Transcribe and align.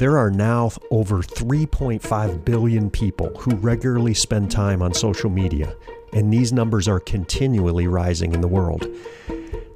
There 0.00 0.16
are 0.16 0.30
now 0.30 0.70
over 0.90 1.18
3.5 1.18 2.42
billion 2.42 2.88
people 2.88 3.28
who 3.36 3.54
regularly 3.56 4.14
spend 4.14 4.50
time 4.50 4.80
on 4.80 4.94
social 4.94 5.28
media, 5.28 5.76
and 6.14 6.32
these 6.32 6.54
numbers 6.54 6.88
are 6.88 7.00
continually 7.00 7.86
rising 7.86 8.32
in 8.32 8.40
the 8.40 8.48
world. 8.48 8.86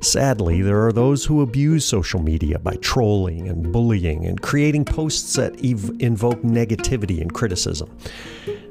Sadly, 0.00 0.62
there 0.62 0.86
are 0.86 0.94
those 0.94 1.26
who 1.26 1.42
abuse 1.42 1.84
social 1.84 2.22
media 2.22 2.58
by 2.58 2.76
trolling 2.76 3.48
and 3.50 3.70
bullying 3.70 4.24
and 4.24 4.40
creating 4.40 4.86
posts 4.86 5.34
that 5.34 5.62
ev- 5.62 5.94
invoke 5.98 6.40
negativity 6.40 7.20
and 7.20 7.34
criticism. 7.34 7.94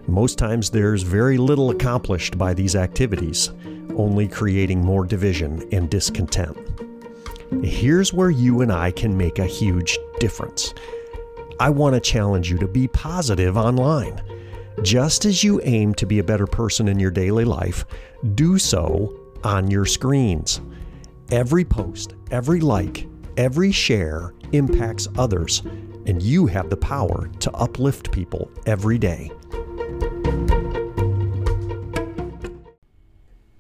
Most 0.07 0.39
times, 0.39 0.71
there's 0.71 1.03
very 1.03 1.37
little 1.37 1.69
accomplished 1.69 2.35
by 2.35 2.55
these 2.55 2.75
activities, 2.75 3.51
only 3.95 4.27
creating 4.27 4.83
more 4.83 5.05
division 5.05 5.63
and 5.71 5.87
discontent. 5.87 6.57
Here's 7.63 8.11
where 8.11 8.31
you 8.31 8.61
and 8.61 8.73
I 8.73 8.89
can 8.89 9.15
make 9.15 9.37
a 9.37 9.45
huge 9.45 9.99
difference. 10.19 10.73
I 11.59 11.69
want 11.69 11.95
to 11.95 12.01
challenge 12.01 12.49
you 12.49 12.57
to 12.59 12.67
be 12.67 12.87
positive 12.87 13.57
online. 13.57 14.21
Just 14.81 15.25
as 15.25 15.43
you 15.43 15.61
aim 15.63 15.93
to 15.95 16.05
be 16.05 16.19
a 16.19 16.23
better 16.23 16.47
person 16.47 16.87
in 16.87 16.99
your 16.99 17.11
daily 17.11 17.45
life, 17.45 17.85
do 18.35 18.57
so 18.57 19.15
on 19.43 19.69
your 19.69 19.85
screens. 19.85 20.61
Every 21.31 21.63
post, 21.63 22.15
every 22.31 22.59
like, 22.59 23.07
every 23.37 23.71
share 23.71 24.33
impacts 24.51 25.07
others, 25.17 25.61
and 26.05 26.21
you 26.21 26.47
have 26.47 26.69
the 26.69 26.77
power 26.77 27.29
to 27.39 27.51
uplift 27.51 28.11
people 28.11 28.49
every 28.65 28.97
day. 28.97 29.31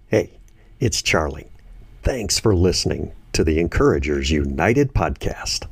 Hey, 0.07 0.39
it's 0.79 1.01
Charlie. 1.01 1.51
Thanks 2.01 2.39
for 2.39 2.55
listening 2.55 3.13
to 3.33 3.43
the 3.43 3.59
Encouragers 3.59 4.29
United 4.29 4.93
podcast. 4.93 5.67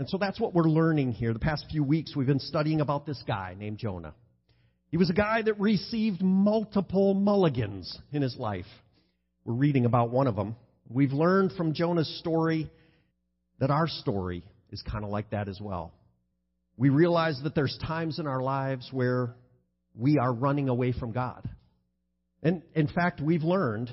And 0.00 0.08
so 0.08 0.16
that's 0.16 0.40
what 0.40 0.54
we're 0.54 0.62
learning 0.62 1.12
here. 1.12 1.34
The 1.34 1.38
past 1.38 1.66
few 1.70 1.84
weeks, 1.84 2.16
we've 2.16 2.26
been 2.26 2.40
studying 2.40 2.80
about 2.80 3.04
this 3.04 3.22
guy 3.26 3.54
named 3.58 3.76
Jonah. 3.76 4.14
He 4.88 4.96
was 4.96 5.10
a 5.10 5.12
guy 5.12 5.42
that 5.42 5.60
received 5.60 6.22
multiple 6.22 7.12
mulligans 7.12 7.98
in 8.10 8.22
his 8.22 8.34
life. 8.38 8.64
We're 9.44 9.52
reading 9.52 9.84
about 9.84 10.08
one 10.08 10.26
of 10.26 10.36
them. 10.36 10.56
We've 10.88 11.12
learned 11.12 11.52
from 11.52 11.74
Jonah's 11.74 12.08
story 12.18 12.70
that 13.58 13.70
our 13.70 13.88
story 13.88 14.42
is 14.70 14.82
kind 14.90 15.04
of 15.04 15.10
like 15.10 15.32
that 15.32 15.48
as 15.48 15.60
well. 15.60 15.92
We 16.78 16.88
realize 16.88 17.38
that 17.42 17.54
there's 17.54 17.78
times 17.86 18.18
in 18.18 18.26
our 18.26 18.40
lives 18.40 18.88
where 18.90 19.34
we 19.94 20.16
are 20.16 20.32
running 20.32 20.70
away 20.70 20.92
from 20.92 21.12
God. 21.12 21.46
And 22.42 22.62
in 22.74 22.88
fact, 22.88 23.20
we've 23.20 23.42
learned 23.42 23.90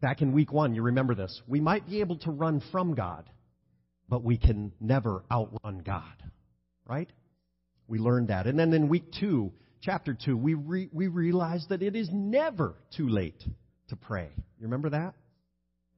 back 0.00 0.22
in 0.22 0.32
week 0.32 0.50
one, 0.50 0.74
you 0.74 0.80
remember 0.80 1.14
this, 1.14 1.42
we 1.46 1.60
might 1.60 1.86
be 1.86 2.00
able 2.00 2.16
to 2.20 2.30
run 2.30 2.62
from 2.72 2.94
God 2.94 3.28
but 4.10 4.24
we 4.24 4.36
can 4.36 4.72
never 4.80 5.24
outrun 5.30 5.78
God. 5.78 6.02
Right? 6.86 7.10
We 7.86 7.98
learned 7.98 8.28
that. 8.28 8.46
And 8.46 8.58
then 8.58 8.74
in 8.74 8.88
week 8.88 9.04
two, 9.18 9.52
chapter 9.80 10.14
two, 10.14 10.36
we, 10.36 10.54
re- 10.54 10.90
we 10.92 11.06
realized 11.06 11.68
that 11.70 11.80
it 11.80 11.94
is 11.94 12.08
never 12.12 12.74
too 12.96 13.08
late 13.08 13.42
to 13.88 13.96
pray. 13.96 14.28
You 14.58 14.64
remember 14.64 14.90
that? 14.90 15.14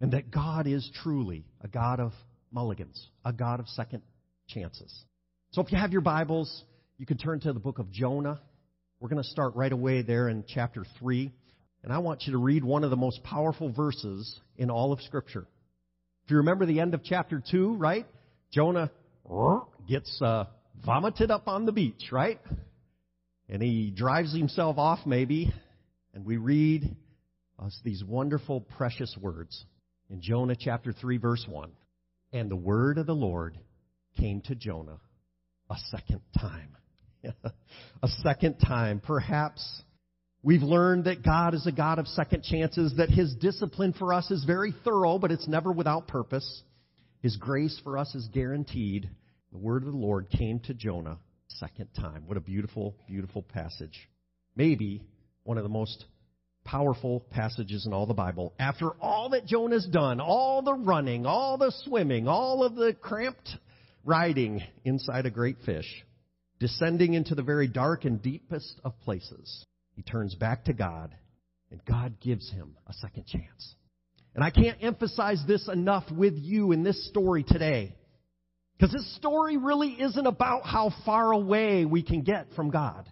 And 0.00 0.12
that 0.12 0.30
God 0.30 0.66
is 0.66 0.88
truly 1.02 1.46
a 1.62 1.68
God 1.68 1.98
of 1.98 2.12
mulligans, 2.50 3.08
a 3.24 3.32
God 3.32 3.58
of 3.60 3.68
second 3.68 4.02
chances. 4.48 4.92
So 5.52 5.62
if 5.62 5.72
you 5.72 5.78
have 5.78 5.92
your 5.92 6.02
Bibles, 6.02 6.64
you 6.98 7.06
can 7.06 7.16
turn 7.16 7.40
to 7.40 7.52
the 7.52 7.60
book 7.60 7.78
of 7.78 7.90
Jonah. 7.90 8.40
We're 9.00 9.08
going 9.08 9.22
to 9.22 9.28
start 9.28 9.54
right 9.54 9.72
away 9.72 10.02
there 10.02 10.28
in 10.28 10.44
chapter 10.46 10.84
3. 10.98 11.32
And 11.82 11.92
I 11.92 11.98
want 11.98 12.22
you 12.26 12.32
to 12.32 12.38
read 12.38 12.62
one 12.62 12.84
of 12.84 12.90
the 12.90 12.96
most 12.96 13.22
powerful 13.22 13.72
verses 13.72 14.38
in 14.56 14.70
all 14.70 14.92
of 14.92 15.00
Scripture. 15.00 15.46
If 16.24 16.30
you 16.30 16.36
remember 16.38 16.66
the 16.66 16.80
end 16.80 16.94
of 16.94 17.02
chapter 17.02 17.42
2, 17.50 17.74
right? 17.74 18.06
Jonah 18.52 18.90
gets 19.88 20.20
uh, 20.22 20.44
vomited 20.84 21.30
up 21.30 21.48
on 21.48 21.66
the 21.66 21.72
beach, 21.72 22.10
right? 22.12 22.40
And 23.48 23.62
he 23.62 23.90
drives 23.90 24.34
himself 24.34 24.78
off, 24.78 25.00
maybe. 25.04 25.52
And 26.14 26.24
we 26.24 26.36
read 26.36 26.94
us 27.58 27.78
these 27.84 28.04
wonderful, 28.04 28.60
precious 28.60 29.16
words 29.20 29.64
in 30.10 30.20
Jonah 30.20 30.56
chapter 30.58 30.92
3, 30.92 31.16
verse 31.18 31.44
1. 31.48 31.70
And 32.32 32.50
the 32.50 32.56
word 32.56 32.98
of 32.98 33.06
the 33.06 33.14
Lord 33.14 33.58
came 34.18 34.40
to 34.42 34.54
Jonah 34.54 34.98
a 35.70 35.76
second 35.90 36.20
time. 36.38 36.76
a 38.02 38.08
second 38.22 38.58
time. 38.58 39.00
Perhaps 39.00 39.82
We've 40.44 40.62
learned 40.62 41.04
that 41.04 41.24
God 41.24 41.54
is 41.54 41.66
a 41.66 41.72
God 41.72 42.00
of 42.00 42.08
second 42.08 42.42
chances, 42.42 42.94
that 42.96 43.10
His 43.10 43.34
discipline 43.36 43.92
for 43.92 44.12
us 44.12 44.30
is 44.30 44.44
very 44.44 44.74
thorough, 44.84 45.18
but 45.18 45.30
it's 45.30 45.46
never 45.46 45.70
without 45.70 46.08
purpose. 46.08 46.62
His 47.20 47.36
grace 47.36 47.80
for 47.84 47.96
us 47.96 48.12
is 48.16 48.28
guaranteed. 48.32 49.08
The 49.52 49.58
word 49.58 49.84
of 49.84 49.92
the 49.92 49.98
Lord 49.98 50.28
came 50.30 50.58
to 50.60 50.74
Jonah 50.74 51.18
second 51.46 51.88
time. 51.94 52.24
What 52.26 52.36
a 52.36 52.40
beautiful, 52.40 52.96
beautiful 53.06 53.42
passage. 53.42 54.08
Maybe 54.56 55.02
one 55.44 55.58
of 55.58 55.62
the 55.62 55.68
most 55.68 56.04
powerful 56.64 57.20
passages 57.30 57.86
in 57.86 57.92
all 57.92 58.06
the 58.06 58.14
Bible. 58.14 58.52
After 58.58 58.90
all 59.00 59.30
that 59.30 59.46
Jonah's 59.46 59.86
done, 59.86 60.20
all 60.20 60.62
the 60.62 60.74
running, 60.74 61.26
all 61.26 61.56
the 61.56 61.72
swimming, 61.84 62.26
all 62.26 62.64
of 62.64 62.74
the 62.74 62.94
cramped 62.94 63.50
riding 64.04 64.62
inside 64.84 65.26
a 65.26 65.30
great 65.30 65.58
fish, 65.64 66.04
descending 66.58 67.14
into 67.14 67.34
the 67.34 67.42
very 67.42 67.68
dark 67.68 68.04
and 68.04 68.20
deepest 68.22 68.80
of 68.84 68.98
places, 69.00 69.66
he 69.94 70.02
turns 70.02 70.34
back 70.34 70.64
to 70.64 70.72
God, 70.72 71.14
and 71.70 71.84
God 71.84 72.20
gives 72.20 72.50
him 72.50 72.76
a 72.86 72.92
second 72.94 73.26
chance. 73.26 73.74
And 74.34 74.42
I 74.42 74.50
can't 74.50 74.82
emphasize 74.82 75.42
this 75.46 75.68
enough 75.68 76.04
with 76.10 76.34
you 76.36 76.72
in 76.72 76.82
this 76.82 77.08
story 77.08 77.44
today. 77.44 77.94
Because 78.76 78.92
this 78.92 79.16
story 79.16 79.58
really 79.58 79.90
isn't 79.90 80.26
about 80.26 80.64
how 80.64 80.90
far 81.04 81.32
away 81.32 81.84
we 81.84 82.02
can 82.02 82.22
get 82.22 82.46
from 82.56 82.70
God. 82.70 83.08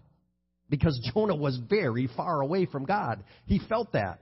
Because 0.69 0.99
Jonah 1.15 1.37
was 1.37 1.59
very 1.69 2.09
far 2.17 2.41
away 2.41 2.67
from 2.67 2.87
God. 2.87 3.23
He 3.47 3.61
felt 3.69 3.93
that. 3.93 4.21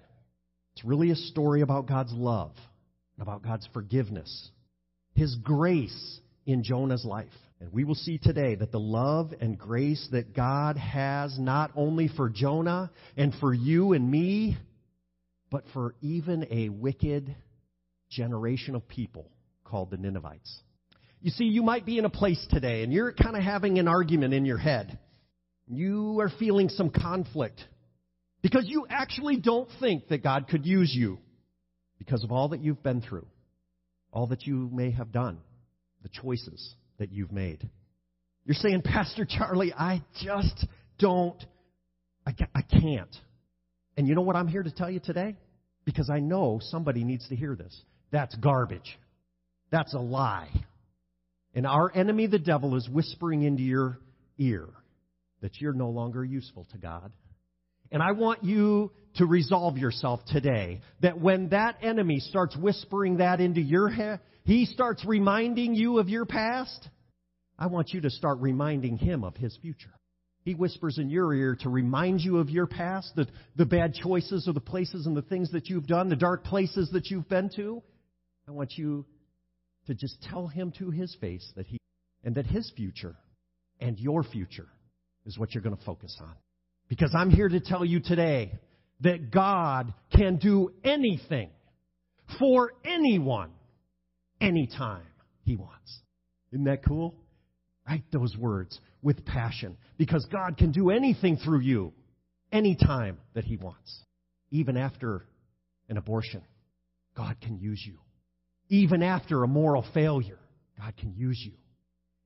It's 0.75 0.85
really 0.85 1.11
a 1.11 1.17
story 1.17 1.63
about 1.63 1.87
God's 1.87 2.13
love, 2.13 2.53
about 3.21 3.43
God's 3.43 3.69
forgiveness, 3.73 4.51
His 5.15 5.37
grace 5.37 6.21
in 6.47 6.63
Jonah's 6.63 7.05
life. 7.05 7.33
And 7.61 7.73
we 7.73 7.85
will 7.85 7.97
see 7.97 8.19
today 8.19 8.55
that 8.55 8.71
the 8.71 8.79
love 8.79 9.33
and 9.41 9.59
grace 9.59 10.07
that 10.13 10.35
God 10.35 10.77
has 10.77 11.37
not 11.39 11.73
only 11.75 12.09
for 12.09 12.31
Jonah 12.31 12.91
and 13.17 13.35
for 13.41 13.53
you 13.53 13.95
and 13.95 14.09
me, 14.09 14.57
but 15.51 15.65
for 15.73 15.95
even 16.01 16.47
a 16.51 16.69
wicked 16.69 17.35
generation 18.11 18.75
of 18.75 18.87
people 18.87 19.31
called 19.65 19.91
the 19.91 19.97
Ninevites. 19.97 20.63
You 21.21 21.31
see, 21.31 21.45
you 21.45 21.63
might 21.63 21.85
be 21.85 21.99
in 21.99 22.05
a 22.05 22.11
place 22.11 22.45
today 22.49 22.85
and 22.85 22.93
you're 22.93 23.13
kind 23.13 23.37
of 23.37 23.43
having 23.43 23.79
an 23.79 23.89
argument 23.89 24.35
in 24.35 24.45
your 24.45 24.59
head. 24.59 24.99
You 25.67 26.21
are 26.21 26.31
feeling 26.39 26.69
some 26.69 26.91
conflict 26.91 27.61
because 28.41 28.67
you 28.67 28.87
actually 28.89 29.41
don't 29.41 29.69
think 29.81 30.09
that 30.09 30.23
God 30.23 30.47
could 30.49 30.65
use 30.65 30.95
you 30.95 31.19
because 31.99 32.23
of 32.23 32.31
all 32.31 32.51
that 32.51 32.63
you've 32.63 32.85
been 32.85 33.01
through, 33.01 33.27
all 34.13 34.29
that 34.29 34.47
you 34.47 34.71
may 34.73 34.93
have 34.93 35.11
done, 35.11 35.39
the 36.05 36.09
choices 36.09 36.75
that 36.99 37.13
you've 37.13 37.33
made. 37.33 37.69
You're 38.45 38.55
saying, 38.55 38.83
Pastor 38.83 39.27
Charlie, 39.29 39.73
I 39.73 40.03
just 40.23 40.67
don't, 40.99 41.43
I, 42.27 42.33
I 42.55 42.63
can't. 42.63 43.15
And 43.97 44.07
you 44.09 44.15
know 44.15 44.23
what 44.23 44.37
I'm 44.37 44.49
here 44.49 44.63
to 44.63 44.71
tell 44.71 44.91
you 44.91 45.01
today? 45.01 45.37
Because 45.85 46.11
I 46.11 46.21
know 46.21 46.61
somebody 46.63 47.05
needs 47.05 47.29
to 47.29 47.37
hear 47.37 47.57
this. 47.57 47.79
That's 48.11 48.35
garbage. 48.37 48.99
That's 49.71 49.93
a 49.95 49.99
lie. 49.99 50.51
And 51.55 51.67
our 51.67 51.91
enemy, 51.95 52.27
the 52.27 52.39
devil, 52.39 52.77
is 52.77 52.89
whispering 52.89 53.43
into 53.43 53.63
your 53.63 53.99
ear 54.39 54.69
that 55.41 55.61
you're 55.61 55.73
no 55.73 55.91
longer 55.91 56.25
useful 56.25 56.67
to 56.73 56.79
God. 56.79 57.13
And 57.91 58.03
I 58.03 58.13
want 58.13 58.45
you 58.45 58.93
to 59.17 59.27
resolve 59.27 59.79
yourself 59.79 60.21
today 60.27 60.81
that 61.01 61.21
when 61.21 61.51
that 61.51 61.79
enemy 61.83 62.21
starts 62.21 62.57
whispering 62.57 63.19
that 63.19 63.41
into 63.41 63.61
your 63.61 63.89
head, 63.89 64.21
he 64.45 64.67
starts 64.67 65.05
reminding 65.05 65.75
you 65.75 65.99
of 65.99 66.09
your 66.09 66.25
past, 66.25 66.89
I 67.59 67.67
want 67.67 67.91
you 67.93 68.01
to 68.03 68.11
start 68.11 68.39
reminding 68.41 68.99
him 68.99 69.25
of 69.25 69.37
his 69.37 69.57
future. 69.61 69.91
He 70.45 70.55
whispers 70.55 70.99
in 70.99 71.11
your 71.11 71.35
ear 71.35 71.57
to 71.61 71.69
remind 71.69 72.21
you 72.21 72.39
of 72.39 72.49
your 72.49 72.67
past, 72.67 73.13
the, 73.17 73.27
the 73.57 73.67
bad 73.67 73.95
choices 73.95 74.49
or 74.49 74.53
the 74.53 74.61
places 74.61 75.07
and 75.07 75.17
the 75.17 75.23
things 75.23 75.53
that 75.53 75.69
you've 75.69 75.87
done, 75.87 76.09
the 76.09 76.17
dark 76.17 76.45
places 76.45 76.91
that 76.93 77.11
you've 77.11 77.29
been 77.29 77.51
to. 77.57 77.83
I 78.49 78.53
want 78.53 78.73
you 78.77 79.05
to 79.87 79.95
just 79.95 80.23
tell 80.23 80.47
him 80.47 80.73
to 80.79 80.91
his 80.91 81.15
face 81.21 81.47
that 81.57 81.67
he, 81.67 81.79
and 82.25 82.35
that 82.37 82.47
his 82.47 82.71
future 82.77 83.17
and 83.81 83.99
your 83.99 84.23
future 84.23 84.69
is 85.27 85.39
what 85.39 85.55
you're 85.55 85.63
going 85.63 85.77
to 85.77 85.85
focus 85.85 86.17
on. 86.21 86.35
Because 86.89 87.15
I'm 87.15 87.31
here 87.31 87.49
to 87.49 87.61
tell 87.61 87.85
you 87.85 88.01
today 88.01 88.53
that 89.01 89.31
God 89.31 89.93
can 90.15 90.37
do 90.37 90.73
anything 90.83 91.51
for 92.39 92.73
anyone 92.85 93.51
anytime 94.41 95.07
He 95.45 95.57
wants. 95.57 96.01
Isn't 96.53 96.65
that 96.65 96.85
cool? 96.85 97.15
Write 97.87 98.05
those 98.13 98.37
words 98.37 98.79
with 99.03 99.25
passion 99.25 99.77
because 99.97 100.27
God 100.31 100.57
can 100.57 100.73
do 100.73 100.91
anything 100.91 101.37
through 101.37 101.61
you 101.61 101.93
anytime 102.53 103.19
that 103.35 103.45
He 103.45 103.57
wants, 103.57 104.05
even 104.51 104.77
after 104.77 105.27
an 105.89 105.97
abortion, 105.97 106.43
God 107.17 107.37
can 107.41 107.59
use 107.59 107.83
you. 107.87 107.99
Even 108.69 109.03
after 109.03 109.43
a 109.43 109.49
moral 109.49 109.85
failure, 109.95 110.39
God 110.79 110.95
can 110.97 111.15
use 111.15 111.41
you. 111.43 111.53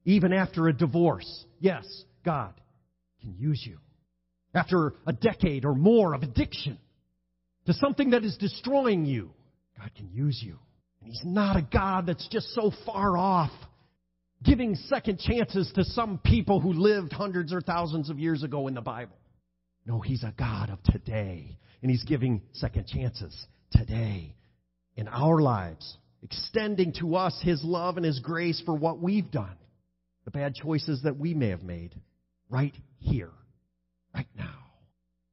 Even 0.05 0.33
after 0.33 0.67
a 0.67 0.73
divorce, 0.73 1.45
yes, 1.61 1.85
God 2.25 2.53
can 3.21 3.35
use 3.39 3.63
you. 3.65 3.79
After 4.55 4.95
a 5.07 5.13
decade 5.13 5.65
or 5.65 5.75
more 5.75 6.15
of 6.15 6.23
addiction 6.23 6.79
to 7.67 7.73
something 7.73 8.11
that 8.11 8.25
is 8.25 8.37
destroying 8.37 9.07
you, 9.07 9.31
God 9.79 9.91
can 9.97 10.11
use 10.13 10.41
you. 10.43 10.59
And 11.01 11.11
He's 11.11 11.23
not 11.25 11.57
a 11.57 11.63
God 11.63 12.07
that's 12.07 12.29
just 12.29 12.49
so 12.55 12.71
far 12.85 13.17
off, 13.17 13.51
giving 14.43 14.75
second 14.75 15.19
chances 15.19 15.73
to 15.75 15.85
some 15.85 16.19
people 16.19 16.61
who 16.61 16.73
lived 16.73 17.13
hundreds 17.13 17.53
or 17.53 17.61
thousands 17.61 18.11
of 18.11 18.19
years 18.19 18.43
ago 18.43 18.69
in 18.69 18.75
the 18.75 18.81
Bible. 18.81 19.17
No, 19.87 20.01
He's 20.01 20.23
a 20.23 20.35
God 20.39 20.71
of 20.71 20.83
today. 20.83 21.59
And 21.81 21.91
He's 21.91 22.05
giving 22.05 22.43
second 22.53 22.87
chances 22.87 23.47
today 23.73 24.37
in 24.97 25.09
our 25.09 25.41
lives, 25.41 25.97
extending 26.23 26.93
to 27.01 27.17
us 27.17 27.37
His 27.43 27.65
love 27.65 27.97
and 27.97 28.07
His 28.07 28.21
grace 28.21 28.63
for 28.65 28.75
what 28.75 29.01
we've 29.01 29.31
done, 29.31 29.57
the 30.25 30.31
bad 30.31 30.55
choices 30.55 31.03
that 31.03 31.19
we 31.19 31.35
may 31.35 31.49
have 31.49 31.65
made, 31.65 31.95
right 32.49 32.75
here. 32.99 33.31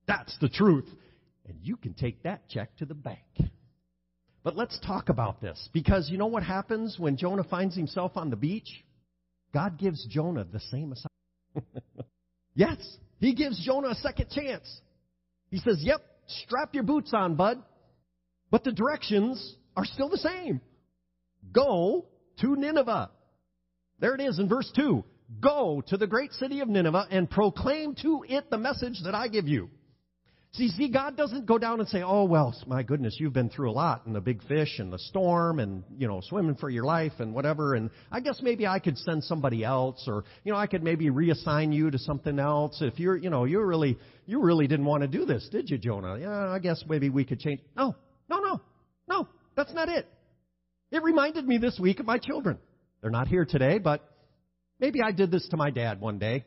That's 0.10 0.36
the 0.40 0.50
truth. 0.50 0.88
And 1.48 1.56
you 1.62 1.78
can 1.78 1.94
take 1.94 2.24
that 2.24 2.50
check 2.50 2.76
to 2.78 2.86
the 2.86 2.96
bank. 2.96 3.20
But 4.44 4.58
let's 4.58 4.80
talk 4.80 5.10
about 5.10 5.40
this 5.40 5.70
because 5.72 6.10
you 6.10 6.18
know 6.18 6.26
what 6.26 6.42
happens 6.42 6.98
when 6.98 7.16
Jonah 7.16 7.44
finds 7.44 7.76
himself 7.76 8.14
on 8.18 8.32
the 8.32 8.36
beach? 8.36 8.70
God 9.54 9.78
gives 9.78 10.04
Jonah 10.08 10.46
the 10.46 10.60
same 10.60 10.94
assignment. 10.94 11.84
yes, 12.56 12.78
he 13.20 13.36
gives 13.36 13.64
Jonah 13.64 13.90
a 13.90 13.96
second 13.96 14.32
chance. 14.32 14.82
He 15.52 15.60
says, 15.60 15.78
Yep, 15.82 16.02
strap 16.26 16.74
your 16.74 16.84
boots 16.84 17.12
on, 17.14 17.36
bud. 17.36 17.62
But 18.50 18.64
the 18.64 18.72
directions 18.72 19.56
are 19.78 19.86
still 19.86 20.10
the 20.10 20.18
same. 20.18 20.60
Go 21.52 22.08
to 22.42 22.56
Nineveh. 22.56 23.12
There 24.00 24.16
it 24.16 24.22
is 24.22 24.40
in 24.40 24.50
verse 24.50 24.72
2. 24.76 25.04
Go 25.40 25.84
to 25.88 25.98
the 25.98 26.08
great 26.08 26.34
city 26.34 26.62
of 26.62 26.68
Nineveh 26.68 27.08
and 27.12 27.30
proclaim 27.30 27.94
to 28.02 28.26
it 28.28 28.50
the 28.50 28.58
message 28.58 29.02
that 29.04 29.14
I 29.14 29.28
give 29.28 29.48
you. 29.48 29.70
See, 30.54 30.70
see, 30.70 30.90
God 30.90 31.16
doesn't 31.16 31.46
go 31.46 31.60
down 31.60 31.80
and 31.80 31.88
say, 31.88 32.02
oh, 32.02 32.24
well, 32.24 32.56
my 32.66 32.82
goodness, 32.82 33.18
you've 33.20 33.34
been 33.34 33.50
through 33.50 33.70
a 33.70 33.72
lot 33.72 34.08
and 34.08 34.16
the 34.16 34.20
big 34.20 34.42
fish 34.48 34.80
and 34.80 34.92
the 34.92 34.98
storm 34.98 35.60
and, 35.60 35.84
you 35.96 36.08
know, 36.08 36.22
swimming 36.24 36.56
for 36.56 36.72
your 36.72 36.86
life 36.86 37.14
and 37.20 37.36
whatever. 37.36 37.76
And 37.76 37.92
I 38.12 38.20
guess 38.20 38.40
maybe 38.42 38.66
I 38.66 38.80
could 38.80 38.98
send 38.98 39.24
somebody 39.24 39.64
else 39.64 40.06
or, 40.08 40.24
you 40.44 40.52
know, 40.52 40.58
I 40.58 40.66
could 40.66 40.82
maybe 40.82 41.12
reassign 41.12 41.72
you 41.72 41.92
to 41.92 42.00
something 42.00 42.40
else 42.40 42.82
if 42.82 42.98
you're, 43.00 43.16
you 43.16 43.30
know, 43.30 43.46
you 43.46 43.62
really, 43.62 44.00
you 44.26 44.42
really 44.42 44.66
didn't 44.66 44.86
want 44.86 45.04
to 45.04 45.08
do 45.08 45.24
this, 45.24 45.48
did 45.52 45.70
you, 45.70 45.78
Jonah? 45.78 46.18
Yeah, 46.18 46.50
I 46.50 46.58
guess 46.58 46.84
maybe 46.90 47.10
we 47.10 47.26
could 47.26 47.40
change. 47.40 47.62
No, 47.78 47.96
no, 48.28 48.40
no, 48.40 48.62
no, 49.08 49.28
that's 49.56 49.74
not 49.74 49.88
it. 49.88 50.08
It 50.92 51.04
reminded 51.04 51.48
me 51.48 51.60
this 51.60 51.80
week 51.80 52.00
of 52.00 52.08
my 52.08 52.18
children. 52.18 52.58
They're 53.02 53.12
not 53.12 53.28
here 53.28 53.46
today, 53.46 53.78
but 53.78 54.04
maybe 54.80 55.00
I 55.04 55.12
did 55.12 55.30
this 55.30 55.48
to 55.50 55.58
my 55.58 55.70
dad 55.70 56.02
one 56.02 56.18
day. 56.18 56.44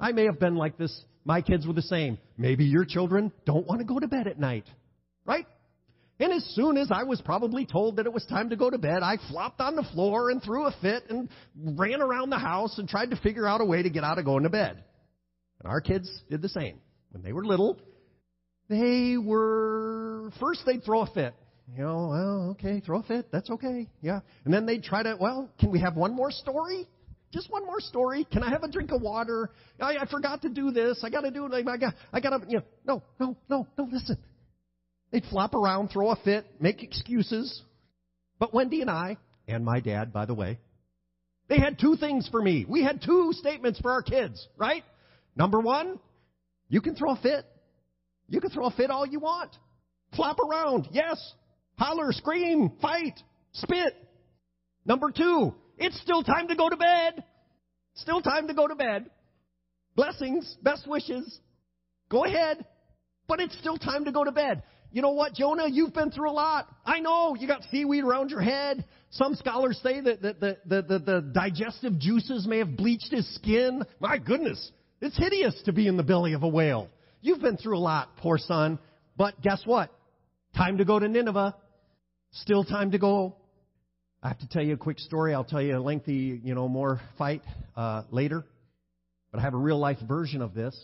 I 0.00 0.10
may 0.10 0.24
have 0.24 0.40
been 0.40 0.56
like 0.56 0.76
this. 0.76 1.04
My 1.24 1.40
kids 1.40 1.66
were 1.66 1.72
the 1.72 1.82
same. 1.82 2.18
Maybe 2.36 2.64
your 2.64 2.84
children 2.84 3.32
don't 3.46 3.66
want 3.66 3.80
to 3.80 3.86
go 3.86 3.98
to 3.98 4.06
bed 4.08 4.26
at 4.26 4.38
night. 4.38 4.66
Right? 5.24 5.46
And 6.20 6.32
as 6.32 6.44
soon 6.54 6.76
as 6.76 6.90
I 6.92 7.02
was 7.02 7.20
probably 7.20 7.66
told 7.66 7.96
that 7.96 8.06
it 8.06 8.12
was 8.12 8.24
time 8.26 8.50
to 8.50 8.56
go 8.56 8.70
to 8.70 8.78
bed, 8.78 9.02
I 9.02 9.16
flopped 9.30 9.60
on 9.60 9.74
the 9.74 9.82
floor 9.82 10.30
and 10.30 10.42
threw 10.42 10.66
a 10.66 10.74
fit 10.80 11.04
and 11.08 11.28
ran 11.56 12.00
around 12.00 12.30
the 12.30 12.38
house 12.38 12.78
and 12.78 12.88
tried 12.88 13.10
to 13.10 13.16
figure 13.16 13.46
out 13.46 13.60
a 13.60 13.64
way 13.64 13.82
to 13.82 13.90
get 13.90 14.04
out 14.04 14.18
of 14.18 14.24
going 14.24 14.44
to 14.44 14.50
bed. 14.50 14.84
And 15.60 15.70
our 15.70 15.80
kids 15.80 16.08
did 16.30 16.40
the 16.40 16.48
same. 16.48 16.78
When 17.10 17.22
they 17.22 17.32
were 17.32 17.44
little, 17.44 17.80
they 18.68 19.16
were, 19.16 20.30
first 20.38 20.60
they'd 20.66 20.84
throw 20.84 21.00
a 21.02 21.06
fit. 21.06 21.34
You 21.74 21.82
know, 21.82 22.08
well, 22.10 22.50
okay, 22.50 22.80
throw 22.80 23.00
a 23.00 23.02
fit, 23.02 23.32
that's 23.32 23.48
okay, 23.50 23.88
yeah. 24.02 24.20
And 24.44 24.52
then 24.52 24.66
they'd 24.66 24.84
try 24.84 25.02
to, 25.02 25.16
well, 25.18 25.48
can 25.58 25.70
we 25.70 25.80
have 25.80 25.96
one 25.96 26.14
more 26.14 26.30
story? 26.30 26.86
Just 27.34 27.50
one 27.50 27.66
more 27.66 27.80
story. 27.80 28.24
Can 28.30 28.44
I 28.44 28.50
have 28.50 28.62
a 28.62 28.68
drink 28.68 28.92
of 28.92 29.02
water? 29.02 29.50
I, 29.80 29.96
I 29.96 30.06
forgot 30.06 30.42
to 30.42 30.48
do 30.48 30.70
this. 30.70 31.00
I 31.02 31.10
got 31.10 31.22
to 31.22 31.32
do 31.32 31.46
it. 31.46 31.52
I 31.52 31.76
got. 31.76 31.94
I 32.12 32.20
got 32.20 32.30
to. 32.30 32.46
You 32.48 32.62
know, 32.86 33.02
no, 33.18 33.26
no, 33.26 33.36
no, 33.50 33.66
no. 33.76 33.88
Listen. 33.90 34.16
They'd 35.10 35.24
flop 35.24 35.52
around, 35.54 35.88
throw 35.88 36.10
a 36.10 36.16
fit, 36.16 36.46
make 36.60 36.84
excuses. 36.84 37.60
But 38.38 38.54
Wendy 38.54 38.82
and 38.82 38.90
I, 38.90 39.16
and 39.48 39.64
my 39.64 39.80
dad, 39.80 40.12
by 40.12 40.26
the 40.26 40.34
way, 40.34 40.60
they 41.48 41.58
had 41.58 41.78
two 41.78 41.96
things 41.96 42.28
for 42.30 42.40
me. 42.40 42.66
We 42.68 42.84
had 42.84 43.02
two 43.02 43.32
statements 43.32 43.80
for 43.80 43.90
our 43.90 44.02
kids, 44.02 44.46
right? 44.56 44.84
Number 45.34 45.60
one, 45.60 45.98
you 46.68 46.80
can 46.80 46.94
throw 46.94 47.12
a 47.12 47.16
fit. 47.16 47.44
You 48.28 48.40
can 48.40 48.50
throw 48.50 48.66
a 48.66 48.70
fit 48.70 48.90
all 48.90 49.06
you 49.06 49.18
want. 49.18 49.50
Flop 50.14 50.38
around, 50.38 50.88
yes. 50.92 51.20
Holler, 51.78 52.12
scream, 52.12 52.72
fight, 52.80 53.18
spit. 53.52 53.94
Number 54.86 55.10
two, 55.10 55.54
it's 55.78 56.00
still 56.00 56.22
time 56.22 56.48
to 56.48 56.56
go 56.56 56.68
to 56.68 56.76
bed. 56.76 57.24
Still 57.96 58.20
time 58.20 58.48
to 58.48 58.54
go 58.54 58.66
to 58.66 58.74
bed. 58.74 59.10
Blessings, 59.96 60.56
best 60.62 60.86
wishes. 60.86 61.38
Go 62.08 62.24
ahead. 62.24 62.64
But 63.26 63.40
it's 63.40 63.56
still 63.58 63.78
time 63.78 64.04
to 64.04 64.12
go 64.12 64.24
to 64.24 64.32
bed. 64.32 64.62
You 64.92 65.02
know 65.02 65.10
what, 65.10 65.34
Jonah? 65.34 65.68
You've 65.68 65.94
been 65.94 66.10
through 66.10 66.30
a 66.30 66.32
lot. 66.32 66.68
I 66.84 67.00
know 67.00 67.34
you 67.34 67.48
got 67.48 67.62
seaweed 67.70 68.04
around 68.04 68.30
your 68.30 68.40
head. 68.40 68.84
Some 69.10 69.34
scholars 69.34 69.80
say 69.82 70.00
that 70.00 70.22
the, 70.22 70.34
the, 70.34 70.58
the, 70.66 70.82
the, 70.82 70.98
the 70.98 71.20
digestive 71.32 71.98
juices 71.98 72.46
may 72.46 72.58
have 72.58 72.76
bleached 72.76 73.10
his 73.10 73.32
skin. 73.34 73.82
My 73.98 74.18
goodness, 74.18 74.70
it's 75.00 75.16
hideous 75.16 75.60
to 75.64 75.72
be 75.72 75.88
in 75.88 75.96
the 75.96 76.02
belly 76.02 76.34
of 76.34 76.42
a 76.44 76.48
whale. 76.48 76.88
You've 77.22 77.40
been 77.40 77.56
through 77.56 77.78
a 77.78 77.80
lot, 77.80 78.16
poor 78.18 78.38
son. 78.38 78.78
But 79.16 79.40
guess 79.40 79.62
what? 79.64 79.90
Time 80.56 80.78
to 80.78 80.84
go 80.84 80.98
to 80.98 81.08
Nineveh. 81.08 81.56
Still 82.32 82.64
time 82.64 82.92
to 82.92 82.98
go 82.98 83.36
I 84.24 84.28
have 84.28 84.38
to 84.38 84.48
tell 84.48 84.62
you 84.62 84.72
a 84.72 84.78
quick 84.78 84.98
story. 85.00 85.34
I'll 85.34 85.44
tell 85.44 85.60
you 85.60 85.76
a 85.76 85.78
lengthy, 85.78 86.40
you 86.42 86.54
know, 86.54 86.66
more 86.66 86.98
fight 87.18 87.42
uh, 87.76 88.04
later. 88.10 88.42
But 89.30 89.40
I 89.40 89.42
have 89.42 89.52
a 89.52 89.58
real 89.58 89.78
life 89.78 89.98
version 90.08 90.40
of 90.40 90.54
this. 90.54 90.74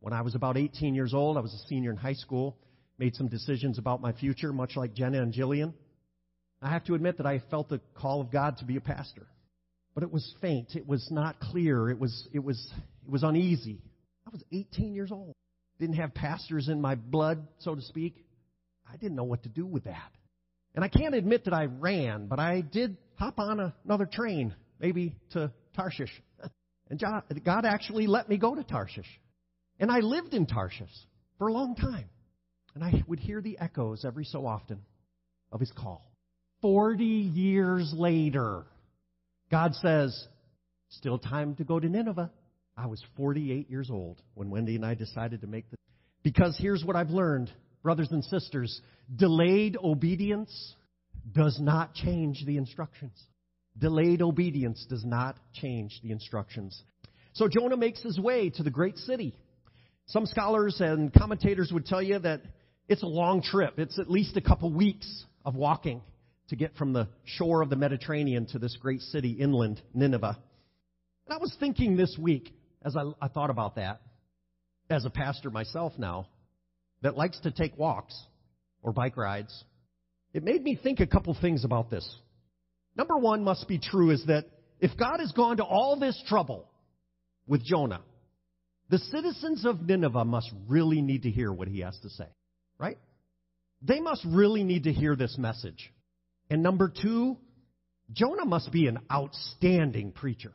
When 0.00 0.12
I 0.12 0.20
was 0.20 0.34
about 0.34 0.58
18 0.58 0.94
years 0.94 1.14
old, 1.14 1.38
I 1.38 1.40
was 1.40 1.54
a 1.54 1.68
senior 1.68 1.90
in 1.90 1.96
high 1.96 2.12
school, 2.12 2.58
made 2.98 3.14
some 3.14 3.28
decisions 3.28 3.78
about 3.78 4.02
my 4.02 4.12
future, 4.12 4.52
much 4.52 4.76
like 4.76 4.92
Jenna 4.92 5.22
and 5.22 5.32
Jillian. 5.32 5.72
I 6.60 6.68
have 6.68 6.84
to 6.84 6.94
admit 6.94 7.16
that 7.16 7.24
I 7.24 7.42
felt 7.50 7.70
the 7.70 7.80
call 7.94 8.20
of 8.20 8.30
God 8.30 8.58
to 8.58 8.66
be 8.66 8.76
a 8.76 8.80
pastor. 8.82 9.26
But 9.94 10.02
it 10.02 10.12
was 10.12 10.34
faint. 10.42 10.76
It 10.76 10.86
was 10.86 11.08
not 11.10 11.40
clear. 11.40 11.88
It 11.88 11.98
was, 11.98 12.28
it 12.34 12.44
was, 12.44 12.70
it 13.06 13.10
was 13.10 13.22
uneasy. 13.22 13.80
I 14.26 14.30
was 14.30 14.44
18 14.52 14.94
years 14.94 15.10
old. 15.10 15.32
Didn't 15.80 15.96
have 15.96 16.12
pastors 16.12 16.68
in 16.68 16.78
my 16.82 16.96
blood, 16.96 17.48
so 17.60 17.74
to 17.74 17.80
speak. 17.80 18.22
I 18.86 18.98
didn't 18.98 19.16
know 19.16 19.24
what 19.24 19.44
to 19.44 19.48
do 19.48 19.64
with 19.64 19.84
that. 19.84 20.12
And 20.74 20.84
I 20.84 20.88
can't 20.88 21.14
admit 21.14 21.44
that 21.44 21.54
I 21.54 21.66
ran, 21.66 22.26
but 22.26 22.38
I 22.38 22.62
did 22.62 22.96
hop 23.16 23.38
on 23.38 23.72
another 23.84 24.06
train, 24.06 24.54
maybe 24.80 25.16
to 25.32 25.52
Tarshish. 25.76 26.12
And 26.90 27.00
God 27.42 27.64
actually 27.64 28.06
let 28.06 28.28
me 28.28 28.36
go 28.36 28.54
to 28.54 28.62
Tarshish. 28.62 29.08
And 29.80 29.90
I 29.90 30.00
lived 30.00 30.34
in 30.34 30.44
Tarshish 30.44 30.92
for 31.38 31.48
a 31.48 31.52
long 31.52 31.74
time. 31.74 32.10
And 32.74 32.84
I 32.84 33.02
would 33.06 33.18
hear 33.18 33.40
the 33.40 33.56
echoes 33.58 34.04
every 34.04 34.26
so 34.26 34.46
often 34.46 34.80
of 35.50 35.60
his 35.60 35.72
call. 35.72 36.12
Forty 36.60 37.04
years 37.04 37.94
later, 37.96 38.66
God 39.50 39.74
says, 39.76 40.28
Still 40.90 41.18
time 41.18 41.54
to 41.54 41.64
go 41.64 41.80
to 41.80 41.88
Nineveh. 41.88 42.30
I 42.76 42.86
was 42.86 43.02
48 43.16 43.70
years 43.70 43.90
old 43.90 44.20
when 44.34 44.50
Wendy 44.50 44.76
and 44.76 44.84
I 44.84 44.94
decided 44.94 45.40
to 45.40 45.46
make 45.46 45.70
the. 45.70 45.76
Because 46.22 46.56
here's 46.58 46.84
what 46.84 46.96
I've 46.96 47.10
learned 47.10 47.50
brothers 47.82 48.08
and 48.10 48.24
sisters, 48.24 48.80
delayed 49.14 49.76
obedience 49.82 50.74
does 51.30 51.58
not 51.60 51.94
change 51.94 52.44
the 52.46 52.56
instructions. 52.56 53.12
Delayed 53.78 54.22
obedience 54.22 54.86
does 54.88 55.04
not 55.04 55.36
change 55.54 56.00
the 56.02 56.12
instructions. 56.12 56.82
So 57.34 57.48
Jonah 57.48 57.76
makes 57.76 58.02
his 58.02 58.18
way 58.18 58.50
to 58.50 58.62
the 58.62 58.70
great 58.70 58.98
city. 58.98 59.34
Some 60.06 60.26
scholars 60.26 60.80
and 60.80 61.12
commentators 61.12 61.70
would 61.72 61.86
tell 61.86 62.02
you 62.02 62.18
that 62.18 62.42
it's 62.88 63.02
a 63.02 63.06
long 63.06 63.42
trip. 63.42 63.78
It's 63.78 63.98
at 63.98 64.10
least 64.10 64.36
a 64.36 64.40
couple 64.40 64.70
weeks 64.72 65.24
of 65.44 65.54
walking 65.54 66.02
to 66.48 66.56
get 66.56 66.76
from 66.76 66.92
the 66.92 67.08
shore 67.24 67.62
of 67.62 67.70
the 67.70 67.76
Mediterranean 67.76 68.46
to 68.46 68.58
this 68.58 68.76
great 68.76 69.00
city 69.00 69.30
inland, 69.30 69.80
Nineveh. 69.94 70.36
And 71.26 71.34
I 71.34 71.38
was 71.38 71.56
thinking 71.58 71.96
this 71.96 72.16
week, 72.18 72.52
as 72.84 72.96
I, 72.96 73.04
I 73.20 73.28
thought 73.28 73.48
about 73.48 73.76
that, 73.76 74.02
as 74.90 75.04
a 75.06 75.10
pastor 75.10 75.50
myself 75.50 75.94
now, 75.96 76.26
that 77.02 77.16
likes 77.16 77.38
to 77.40 77.50
take 77.50 77.76
walks 77.76 78.18
or 78.82 78.92
bike 78.92 79.16
rides, 79.16 79.64
it 80.32 80.42
made 80.42 80.62
me 80.62 80.78
think 80.80 81.00
a 81.00 81.06
couple 81.06 81.36
things 81.40 81.64
about 81.64 81.90
this. 81.90 82.08
Number 82.96 83.16
one 83.16 83.44
must 83.44 83.68
be 83.68 83.78
true 83.78 84.10
is 84.10 84.24
that 84.26 84.46
if 84.80 84.96
God 84.96 85.20
has 85.20 85.32
gone 85.32 85.58
to 85.58 85.64
all 85.64 85.98
this 85.98 86.20
trouble 86.26 86.68
with 87.46 87.64
Jonah, 87.64 88.02
the 88.88 88.98
citizens 88.98 89.64
of 89.64 89.80
Nineveh 89.80 90.24
must 90.24 90.50
really 90.68 91.00
need 91.00 91.22
to 91.22 91.30
hear 91.30 91.52
what 91.52 91.68
he 91.68 91.80
has 91.80 91.98
to 92.00 92.10
say, 92.10 92.26
right? 92.78 92.98
They 93.80 94.00
must 94.00 94.24
really 94.26 94.64
need 94.64 94.84
to 94.84 94.92
hear 94.92 95.16
this 95.16 95.36
message. 95.38 95.92
And 96.50 96.62
number 96.62 96.92
two, 97.02 97.38
Jonah 98.12 98.44
must 98.44 98.70
be 98.70 98.86
an 98.86 98.98
outstanding 99.10 100.12
preacher, 100.12 100.52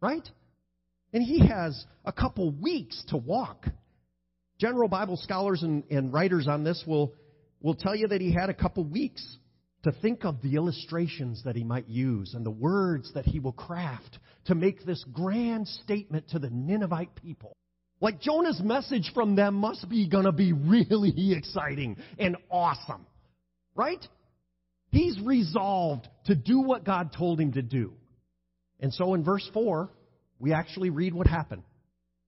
right? 0.00 0.28
And 1.12 1.22
he 1.22 1.46
has 1.46 1.84
a 2.04 2.12
couple 2.12 2.50
weeks 2.50 3.02
to 3.08 3.16
walk 3.16 3.66
General 4.58 4.88
Bible 4.88 5.16
scholars 5.16 5.62
and, 5.62 5.84
and 5.90 6.12
writers 6.12 6.46
on 6.48 6.64
this 6.64 6.82
will, 6.86 7.14
will 7.60 7.74
tell 7.74 7.96
you 7.96 8.08
that 8.08 8.20
he 8.20 8.32
had 8.32 8.50
a 8.50 8.54
couple 8.54 8.84
weeks 8.84 9.38
to 9.82 9.92
think 9.92 10.24
of 10.24 10.40
the 10.42 10.54
illustrations 10.54 11.42
that 11.44 11.56
he 11.56 11.64
might 11.64 11.88
use 11.88 12.34
and 12.34 12.44
the 12.44 12.50
words 12.50 13.12
that 13.14 13.26
he 13.26 13.38
will 13.38 13.52
craft 13.52 14.18
to 14.46 14.54
make 14.54 14.84
this 14.84 15.04
grand 15.12 15.68
statement 15.68 16.28
to 16.30 16.38
the 16.38 16.50
Ninevite 16.50 17.14
people. 17.16 17.56
Like 18.00 18.20
Jonah's 18.20 18.60
message 18.62 19.10
from 19.14 19.36
them 19.36 19.54
must 19.54 19.88
be 19.88 20.08
gonna 20.08 20.32
be 20.32 20.52
really 20.52 21.32
exciting 21.34 21.96
and 22.18 22.36
awesome. 22.50 23.06
Right? 23.74 24.04
He's 24.90 25.18
resolved 25.20 26.08
to 26.26 26.34
do 26.34 26.60
what 26.60 26.84
God 26.84 27.12
told 27.16 27.40
him 27.40 27.52
to 27.52 27.62
do. 27.62 27.92
And 28.80 28.92
so 28.92 29.14
in 29.14 29.24
verse 29.24 29.48
4, 29.52 29.90
we 30.38 30.52
actually 30.52 30.90
read 30.90 31.14
what 31.14 31.26
happened. 31.26 31.62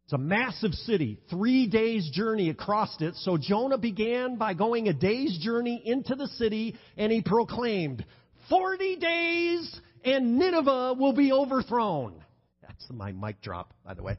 It's 0.06 0.12
a 0.12 0.18
massive 0.18 0.72
city, 0.72 1.18
three 1.28 1.66
days 1.66 2.08
journey 2.12 2.48
across 2.48 2.94
it. 3.00 3.16
So 3.16 3.36
Jonah 3.36 3.76
began 3.76 4.36
by 4.36 4.54
going 4.54 4.86
a 4.86 4.92
day's 4.92 5.36
journey 5.38 5.82
into 5.84 6.14
the 6.14 6.28
city 6.28 6.76
and 6.96 7.10
he 7.10 7.22
proclaimed, 7.22 8.06
40 8.48 8.96
days 8.96 9.80
and 10.04 10.38
Nineveh 10.38 10.94
will 10.96 11.12
be 11.12 11.32
overthrown. 11.32 12.22
That's 12.62 12.86
my 12.88 13.10
mic 13.10 13.42
drop, 13.42 13.74
by 13.84 13.94
the 13.94 14.04
way. 14.04 14.16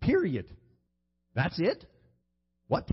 Period. 0.00 0.46
That's 1.34 1.60
it? 1.60 1.84
What? 2.68 2.88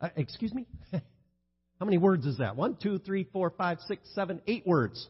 Uh, 0.00 0.08
excuse 0.16 0.54
me? 0.54 0.66
How 0.92 1.84
many 1.84 1.98
words 1.98 2.24
is 2.24 2.38
that? 2.38 2.56
One, 2.56 2.78
two, 2.82 2.98
three, 2.98 3.28
four, 3.34 3.50
five, 3.50 3.80
six, 3.86 4.08
seven, 4.14 4.40
eight 4.46 4.66
words. 4.66 5.06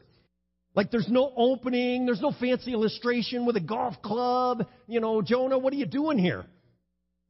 Like 0.75 0.91
there's 0.91 1.07
no 1.09 1.31
opening, 1.35 2.05
there's 2.05 2.21
no 2.21 2.33
fancy 2.37 2.73
illustration 2.73 3.45
with 3.45 3.55
a 3.55 3.61
golf 3.61 4.01
club. 4.01 4.67
You 4.87 4.99
know, 4.99 5.21
Jonah, 5.21 5.57
what 5.57 5.71
are 5.73 5.77
you 5.77 5.85
doing 5.85 6.17
here? 6.17 6.45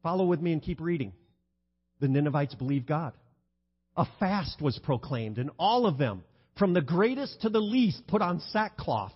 Follow 0.02 0.25
with 0.25 0.42
me 0.42 0.52
and 0.52 0.62
keep 0.62 0.82
reading. 0.82 1.14
The 2.00 2.08
Ninevites 2.08 2.56
believed 2.56 2.88
God. 2.88 3.14
A 3.96 4.06
fast 4.20 4.62
was 4.62 4.78
proclaimed, 4.80 5.38
and 5.38 5.52
all 5.58 5.86
of 5.86 5.98
them, 5.98 6.24
from 6.58 6.74
the 6.74 6.82
greatest 6.82 7.42
to 7.42 7.50
the 7.50 7.62
least, 7.62 8.06
put 8.08 8.22
on 8.22 8.42
sackcloth. 8.52 9.14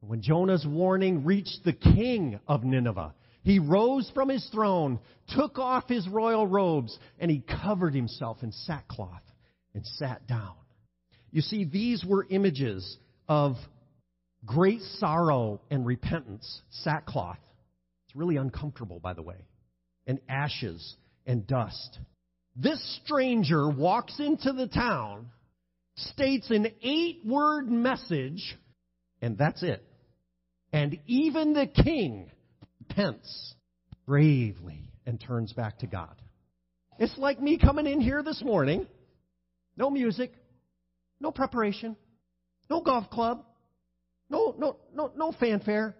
When 0.00 0.20
Jonah's 0.20 0.66
warning 0.66 1.24
reached 1.24 1.60
the 1.64 1.72
king 1.72 2.38
of 2.46 2.64
Nineveh, 2.64 3.14
he 3.42 3.58
rose 3.58 4.10
from 4.14 4.28
his 4.28 4.46
throne, 4.52 4.98
took 5.28 5.58
off 5.58 5.88
his 5.88 6.06
royal 6.08 6.46
robes, 6.46 6.98
and 7.18 7.30
he 7.30 7.42
covered 7.62 7.94
himself 7.94 8.42
in 8.42 8.52
sackcloth 8.52 9.22
and 9.74 9.86
sat 9.86 10.26
down. 10.26 10.54
You 11.30 11.40
see, 11.40 11.64
these 11.64 12.04
were 12.04 12.26
images 12.28 12.98
of 13.28 13.56
great 14.44 14.80
sorrow 14.98 15.60
and 15.70 15.86
repentance, 15.86 16.62
sackcloth. 16.70 17.38
It's 18.06 18.16
really 18.16 18.36
uncomfortable, 18.36 19.00
by 19.00 19.14
the 19.14 19.22
way, 19.22 19.46
and 20.06 20.20
ashes 20.28 20.96
and 21.26 21.46
dust. 21.46 21.98
This 22.56 23.00
stranger 23.04 23.68
walks 23.68 24.20
into 24.20 24.52
the 24.52 24.68
town, 24.68 25.26
states 25.96 26.50
an 26.50 26.68
eight 26.82 27.20
word 27.24 27.70
message, 27.70 28.56
and 29.20 29.36
that's 29.38 29.62
it. 29.62 29.82
And 30.72 30.98
even 31.06 31.52
the 31.52 31.66
king 31.66 32.30
repents 32.80 33.54
bravely 34.06 34.90
and 35.06 35.20
turns 35.20 35.52
back 35.52 35.78
to 35.78 35.86
God. 35.86 36.14
It's 36.98 37.16
like 37.18 37.40
me 37.40 37.58
coming 37.58 37.86
in 37.86 38.00
here 38.00 38.22
this 38.22 38.42
morning, 38.42 38.86
no 39.76 39.90
music, 39.90 40.32
no 41.20 41.32
preparation, 41.32 41.96
no 42.70 42.80
golf 42.80 43.10
club. 43.10 43.44
No, 44.30 44.54
no, 44.58 44.76
no, 44.94 45.12
no 45.16 45.32
fanfare. 45.32 45.94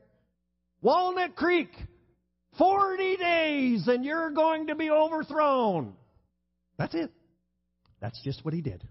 Walnut 0.82 1.36
Creek. 1.36 1.70
40 2.58 3.16
days 3.16 3.88
and 3.88 4.04
you're 4.04 4.30
going 4.30 4.68
to 4.68 4.74
be 4.74 4.90
overthrown. 4.90 5.94
That's 6.78 6.94
it. 6.94 7.10
That's 8.00 8.20
just 8.22 8.44
what 8.44 8.54
he 8.54 8.60
did. 8.60 8.86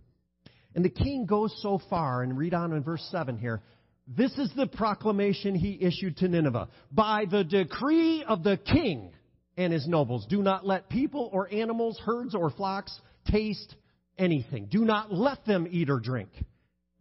And 0.76 0.84
the 0.84 0.90
king 0.90 1.26
goes 1.26 1.54
so 1.62 1.80
far, 1.90 2.24
and 2.24 2.36
read 2.36 2.54
on 2.54 2.74
in 2.74 2.84
verse 2.84 3.08
7 3.12 3.38
here. 3.38 3.62
This 4.08 4.32
is 4.38 4.52
the 4.56 4.66
proclamation 4.66 5.56
he 5.56 5.78
issued 5.80 6.18
to 6.18 6.28
Nineveh. 6.28 6.68
By 6.92 7.26
the 7.30 7.44
decree 7.44 8.24
of 8.28 8.44
the 8.44 8.58
king 8.58 9.12
and 9.56 9.72
his 9.72 9.88
nobles, 9.88 10.26
do 10.26 10.42
not 10.42 10.66
let 10.66 10.90
people 10.90 11.30
or 11.32 11.54
animals, 11.54 12.00
herds 12.04 12.34
or 12.34 12.50
flocks 12.50 13.00
taste 13.30 13.76
anything. 14.18 14.68
Do 14.70 14.80
not 14.80 15.14
let 15.14 15.46
them 15.46 15.68
eat 15.70 15.90
or 15.90 16.00
drink 16.00 16.32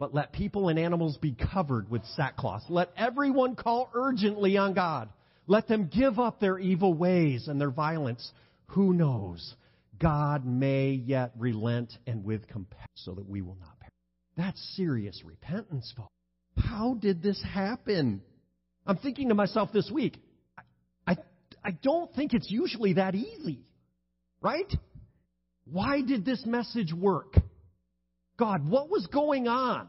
but 0.02 0.12
let 0.12 0.32
people 0.32 0.68
and 0.68 0.80
animals 0.80 1.16
be 1.18 1.36
covered 1.52 1.88
with 1.88 2.04
sackcloth. 2.16 2.64
Let 2.68 2.90
everyone 2.96 3.54
call 3.54 3.88
urgently 3.94 4.56
on 4.56 4.74
God. 4.74 5.08
Let 5.46 5.68
them 5.68 5.86
give 5.94 6.18
up 6.18 6.40
their 6.40 6.58
evil 6.58 6.92
ways 6.92 7.46
and 7.46 7.60
their 7.60 7.70
violence. 7.70 8.32
Who 8.70 8.94
knows? 8.94 9.54
God 10.00 10.44
may 10.44 10.90
yet 10.90 11.30
relent 11.38 11.92
and 12.04 12.24
with 12.24 12.48
compassion 12.48 12.88
so 12.96 13.12
that 13.12 13.28
we 13.28 13.42
will 13.42 13.56
not 13.60 13.78
perish. 13.78 13.92
That's 14.36 14.74
serious 14.74 15.22
repentance, 15.24 15.94
folks. 15.96 16.10
How 16.56 16.94
did 16.94 17.22
this 17.22 17.40
happen? 17.40 18.22
I'm 18.84 18.96
thinking 18.96 19.28
to 19.28 19.36
myself 19.36 19.70
this 19.72 19.88
week, 19.88 20.18
I, 20.58 20.62
I, 21.12 21.16
I 21.62 21.70
don't 21.70 22.12
think 22.16 22.34
it's 22.34 22.50
usually 22.50 22.94
that 22.94 23.14
easy. 23.14 23.60
Right? 24.40 24.74
Why 25.64 26.02
did 26.02 26.24
this 26.24 26.44
message 26.44 26.92
work? 26.92 27.36
God, 28.36 28.68
what 28.68 28.90
was 28.90 29.06
going 29.06 29.46
on? 29.46 29.86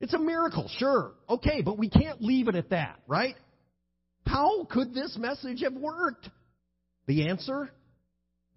It's 0.00 0.14
a 0.14 0.18
miracle, 0.18 0.70
sure. 0.78 1.12
Okay, 1.28 1.62
but 1.62 1.78
we 1.78 1.90
can't 1.90 2.22
leave 2.22 2.48
it 2.48 2.54
at 2.54 2.70
that, 2.70 3.00
right? 3.06 3.34
How 4.26 4.64
could 4.64 4.94
this 4.94 5.16
message 5.18 5.62
have 5.62 5.74
worked? 5.74 6.28
The 7.06 7.28
answer? 7.28 7.70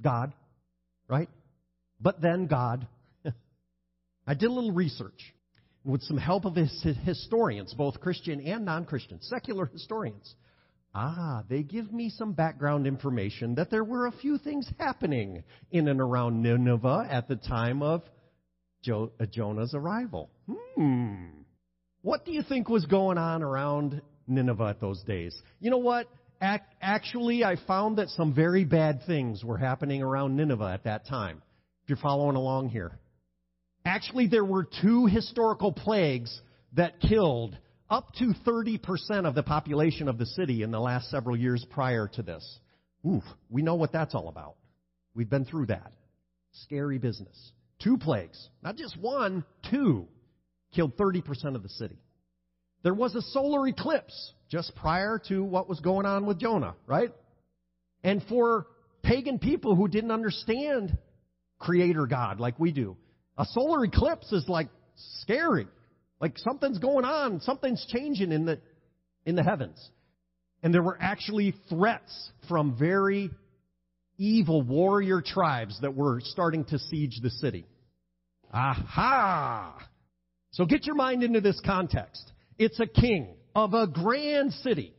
God, 0.01 0.33
right? 1.07 1.29
But 1.99 2.21
then 2.21 2.47
God. 2.47 2.87
I 4.27 4.33
did 4.33 4.49
a 4.49 4.53
little 4.53 4.73
research 4.73 5.33
with 5.83 6.01
some 6.03 6.17
help 6.17 6.45
of 6.45 6.55
historians, 6.55 7.73
both 7.73 7.99
Christian 7.99 8.41
and 8.41 8.65
non 8.65 8.85
Christian, 8.85 9.19
secular 9.21 9.65
historians. 9.65 10.35
Ah, 10.93 11.43
they 11.49 11.63
give 11.63 11.91
me 11.93 12.09
some 12.09 12.33
background 12.33 12.85
information 12.85 13.55
that 13.55 13.71
there 13.71 13.83
were 13.83 14.07
a 14.07 14.11
few 14.11 14.37
things 14.37 14.69
happening 14.77 15.43
in 15.71 15.87
and 15.87 16.01
around 16.01 16.41
Nineveh 16.41 17.07
at 17.09 17.29
the 17.29 17.37
time 17.37 17.81
of 17.81 18.01
uh, 18.89 19.07
Jonah's 19.31 19.73
arrival. 19.73 20.29
Hmm. 20.75 21.25
What 22.01 22.25
do 22.25 22.31
you 22.31 22.43
think 22.43 22.69
was 22.69 22.85
going 22.85 23.17
on 23.17 23.43
around 23.43 24.01
Nineveh 24.27 24.69
at 24.69 24.81
those 24.81 25.01
days? 25.03 25.39
You 25.59 25.69
know 25.69 25.77
what? 25.77 26.07
Ac- 26.41 26.63
actually, 26.81 27.43
I 27.43 27.55
found 27.67 27.97
that 27.97 28.09
some 28.09 28.33
very 28.33 28.65
bad 28.65 29.01
things 29.05 29.43
were 29.43 29.57
happening 29.57 30.01
around 30.01 30.35
Nineveh 30.35 30.71
at 30.73 30.85
that 30.85 31.07
time. 31.07 31.41
If 31.83 31.89
you're 31.89 31.97
following 31.97 32.35
along 32.35 32.69
here. 32.69 32.97
Actually, 33.85 34.27
there 34.27 34.45
were 34.45 34.67
two 34.81 35.05
historical 35.05 35.71
plagues 35.71 36.41
that 36.73 36.99
killed 37.01 37.57
up 37.89 38.13
to 38.13 38.33
30% 38.47 39.25
of 39.25 39.35
the 39.35 39.43
population 39.43 40.07
of 40.07 40.17
the 40.17 40.25
city 40.25 40.63
in 40.63 40.71
the 40.71 40.79
last 40.79 41.09
several 41.09 41.35
years 41.35 41.65
prior 41.69 42.07
to 42.13 42.21
this. 42.21 42.59
Oof, 43.05 43.23
we 43.49 43.61
know 43.61 43.75
what 43.75 43.91
that's 43.91 44.15
all 44.15 44.29
about. 44.29 44.55
We've 45.13 45.29
been 45.29 45.45
through 45.45 45.67
that. 45.67 45.91
Scary 46.53 46.97
business. 46.97 47.51
Two 47.83 47.97
plagues. 47.97 48.49
Not 48.63 48.77
just 48.77 48.97
one, 48.97 49.43
two. 49.69 50.07
Killed 50.73 50.95
30% 50.97 51.55
of 51.55 51.63
the 51.63 51.69
city. 51.69 51.97
There 52.83 52.93
was 52.93 53.15
a 53.15 53.21
solar 53.21 53.67
eclipse 53.67 54.33
just 54.49 54.75
prior 54.75 55.21
to 55.27 55.43
what 55.43 55.69
was 55.69 55.79
going 55.79 56.05
on 56.05 56.25
with 56.25 56.39
Jonah, 56.39 56.75
right? 56.87 57.11
And 58.03 58.23
for 58.23 58.67
pagan 59.03 59.39
people 59.39 59.75
who 59.75 59.87
didn't 59.87 60.11
understand 60.11 60.97
Creator 61.59 62.07
God 62.07 62.39
like 62.39 62.59
we 62.59 62.71
do, 62.71 62.97
a 63.37 63.45
solar 63.45 63.85
eclipse 63.85 64.31
is 64.31 64.47
like 64.47 64.69
scary. 65.21 65.67
Like 66.19 66.37
something's 66.37 66.79
going 66.79 67.05
on, 67.05 67.41
something's 67.41 67.85
changing 67.89 68.31
in 68.31 68.45
the, 68.45 68.59
in 69.25 69.35
the 69.35 69.43
heavens. 69.43 69.89
And 70.63 70.73
there 70.73 70.83
were 70.83 70.97
actually 70.99 71.55
threats 71.69 72.31
from 72.47 72.77
very 72.77 73.31
evil 74.17 74.61
warrior 74.61 75.21
tribes 75.21 75.79
that 75.81 75.95
were 75.95 76.21
starting 76.23 76.65
to 76.65 76.77
siege 76.77 77.19
the 77.21 77.31
city. 77.31 77.65
Aha! 78.53 79.77
So 80.51 80.65
get 80.65 80.85
your 80.85 80.95
mind 80.95 81.23
into 81.23 81.41
this 81.41 81.59
context. 81.65 82.31
It's 82.57 82.79
a 82.79 82.87
king 82.87 83.35
of 83.55 83.73
a 83.73 83.87
grand 83.87 84.53
city, 84.53 84.93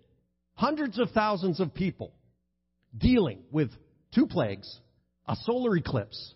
hundreds 0.55 0.99
of 0.99 1.11
thousands 1.11 1.61
of 1.61 1.75
people, 1.75 2.13
dealing 2.97 3.41
with 3.51 3.71
two 4.15 4.27
plagues, 4.27 4.81
a 5.27 5.37
solar 5.45 5.77
eclipse, 5.77 6.35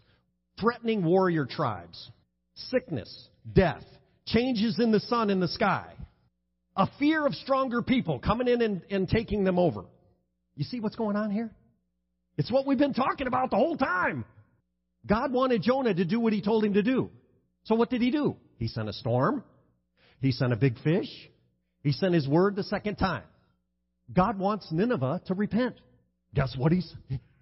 threatening 0.60 1.04
warrior 1.04 1.46
tribes, 1.46 2.10
sickness, 2.54 3.28
death, 3.52 3.84
changes 4.26 4.78
in 4.78 4.92
the 4.92 5.00
sun 5.00 5.30
and 5.30 5.42
the 5.42 5.48
sky, 5.48 5.92
a 6.76 6.88
fear 6.98 7.26
of 7.26 7.34
stronger 7.34 7.82
people 7.82 8.18
coming 8.18 8.48
in 8.48 8.60
and, 8.60 8.82
and 8.90 9.08
taking 9.08 9.44
them 9.44 9.58
over. 9.58 9.84
You 10.56 10.64
see 10.64 10.80
what's 10.80 10.96
going 10.96 11.16
on 11.16 11.30
here? 11.30 11.50
It's 12.36 12.50
what 12.50 12.66
we've 12.66 12.78
been 12.78 12.94
talking 12.94 13.26
about 13.26 13.50
the 13.50 13.56
whole 13.56 13.76
time. 13.76 14.24
God 15.06 15.32
wanted 15.32 15.62
Jonah 15.62 15.94
to 15.94 16.04
do 16.04 16.20
what 16.20 16.32
he 16.32 16.42
told 16.42 16.64
him 16.64 16.74
to 16.74 16.82
do. 16.82 17.10
So 17.64 17.74
what 17.74 17.88
did 17.88 18.02
he 18.02 18.10
do? 18.10 18.36
He 18.58 18.68
sent 18.68 18.88
a 18.88 18.92
storm. 18.92 19.44
He 20.20 20.32
sent 20.32 20.52
a 20.52 20.56
big 20.56 20.78
fish. 20.80 21.08
He 21.82 21.92
sent 21.92 22.14
his 22.14 22.26
word 22.26 22.56
the 22.56 22.64
second 22.64 22.96
time. 22.96 23.24
God 24.12 24.38
wants 24.38 24.68
Nineveh 24.70 25.22
to 25.26 25.34
repent. 25.34 25.76
Guess 26.34 26.54
what 26.56 26.72
he's 26.72 26.92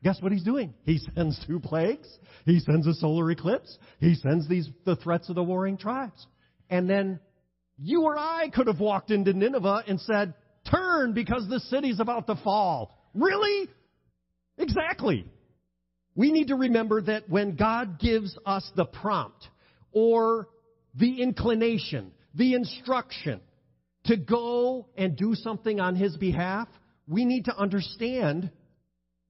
guess 0.02 0.20
what 0.20 0.32
he's 0.32 0.44
doing? 0.44 0.74
He 0.84 0.98
sends 1.14 1.42
two 1.46 1.60
plagues. 1.60 2.08
He 2.44 2.60
sends 2.60 2.86
a 2.86 2.94
solar 2.94 3.30
eclipse. 3.30 3.78
He 4.00 4.14
sends 4.14 4.48
these 4.48 4.68
the 4.84 4.96
threats 4.96 5.28
of 5.28 5.34
the 5.34 5.42
warring 5.42 5.76
tribes. 5.76 6.26
And 6.70 6.88
then 6.88 7.20
you 7.78 8.02
or 8.02 8.18
I 8.18 8.50
could 8.52 8.66
have 8.66 8.80
walked 8.80 9.10
into 9.10 9.32
Nineveh 9.32 9.84
and 9.86 10.00
said, 10.00 10.34
Turn 10.70 11.12
because 11.12 11.46
the 11.48 11.60
city's 11.60 12.00
about 12.00 12.26
to 12.26 12.36
fall. 12.36 13.10
Really? 13.14 13.68
Exactly. 14.56 15.26
We 16.14 16.32
need 16.32 16.48
to 16.48 16.56
remember 16.56 17.02
that 17.02 17.28
when 17.28 17.56
God 17.56 17.98
gives 17.98 18.36
us 18.46 18.70
the 18.76 18.84
prompt 18.84 19.48
or 19.92 20.48
the 20.94 21.22
inclination, 21.22 22.12
the 22.34 22.54
instruction 22.54 23.40
to 24.04 24.16
go 24.16 24.86
and 24.96 25.16
do 25.16 25.34
something 25.34 25.80
on 25.80 25.96
His 25.96 26.16
behalf, 26.16 26.68
we 27.06 27.24
need 27.24 27.46
to 27.46 27.56
understand 27.56 28.50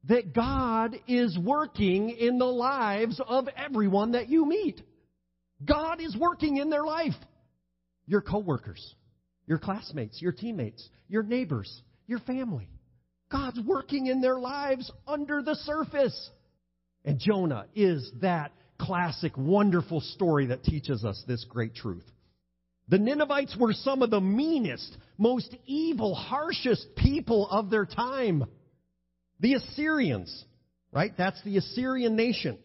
that 0.05 0.35
God 0.35 0.97
is 1.09 1.39
working 1.39 2.11
in 2.11 2.39
the 2.39 2.45
lives 2.45 3.21
of 3.27 3.49
everyone 3.57 4.13
that 4.13 4.29
you 4.29 4.47
meet. 4.47 4.83
God 5.65 6.01
is 6.01 6.17
working 6.17 6.59
in 6.59 6.71
their 6.71 6.85
life. 6.85 7.15
Your 8.07 8.21
coworkers, 8.21 8.95
your 9.47 9.59
classmates, 9.59 10.21
your 10.21 10.33
teammates, 10.33 10.87
your 11.09 11.23
neighbors, 11.23 11.83
your 12.07 12.19
family. 12.21 12.69
God's 13.33 13.61
working 13.65 14.07
in 14.07 14.21
their 14.21 14.39
lives 14.39 14.91
under 15.07 15.43
the 15.43 15.55
surface. 15.55 16.31
And 17.05 17.19
Jonah 17.19 17.67
is 17.75 18.11
that 18.21 18.53
classic, 18.79 19.37
wonderful 19.37 20.01
story 20.01 20.47
that 20.47 20.65
teaches 20.65 21.05
us 21.05 21.23
this 21.27 21.45
great 21.49 21.75
truth. 21.75 22.05
The 22.89 22.99
Ninevites 22.99 23.57
were 23.59 23.73
some 23.73 24.03
of 24.03 24.11
the 24.11 24.21
meanest, 24.21 24.97
most 25.17 25.55
evil, 25.67 26.15
harshest 26.15 26.87
people 26.97 27.49
of 27.49 27.71
their 27.71 27.87
time. 27.87 28.45
The 29.41 29.55
Assyrians, 29.55 30.45
right? 30.93 31.13
That's 31.17 31.43
the 31.45 31.57
Assyrian 31.57 32.15
nation. 32.15 32.59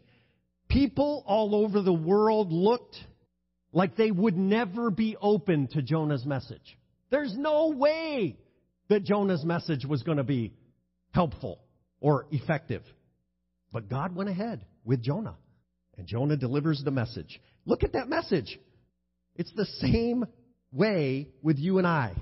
People 0.67 1.23
all 1.25 1.55
over 1.55 1.81
the 1.81 1.93
world 1.93 2.51
looked 2.51 2.97
like 3.71 3.95
they 3.95 4.11
would 4.11 4.37
never 4.37 4.91
be 4.91 5.15
open 5.21 5.67
to 5.67 5.81
Jonah's 5.81 6.25
message. 6.25 6.77
There's 7.09 7.35
no 7.35 7.69
way 7.69 8.37
that 8.89 9.03
Jonah's 9.03 9.45
message 9.45 9.85
was 9.85 10.03
going 10.03 10.17
to 10.17 10.23
be 10.23 10.53
helpful 11.11 11.59
or 12.01 12.25
effective. 12.31 12.83
But 13.71 13.89
God 13.89 14.15
went 14.15 14.29
ahead 14.29 14.65
with 14.83 15.01
Jonah, 15.01 15.35
and 15.99 16.07
Jonah 16.07 16.37
delivers 16.37 16.81
the 16.83 16.91
message. 16.91 17.41
Look 17.65 17.83
at 17.83 17.93
that 17.93 18.07
message. 18.07 18.57
It's 19.35 19.51
the 19.53 19.65
same 19.65 20.25
way 20.71 21.27
with 21.43 21.57
you 21.57 21.77
and 21.77 21.85
I. 21.85 22.15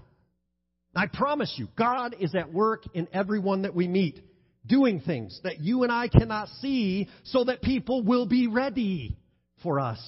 I 0.96 1.05
promise 1.05 1.53
you, 1.57 1.67
God 1.77 2.15
is 2.19 2.34
at 2.34 2.51
work 2.51 2.84
in 2.96 3.07
everyone 3.13 3.62
that 3.62 3.75
we 3.75 3.88
meet, 3.88 4.19
doing 4.65 5.00
things 5.00 5.39
that 5.43 5.60
you 5.60 5.84
and 5.84 5.91
I 5.91 6.07
cannot 6.07 6.50
see 6.60 7.07
so 7.24 7.43
that 7.43 7.62
people 7.62 8.03
will 8.03 8.25
be 8.25 8.48
ready 8.48 9.15
for 9.62 9.79
us 9.79 10.00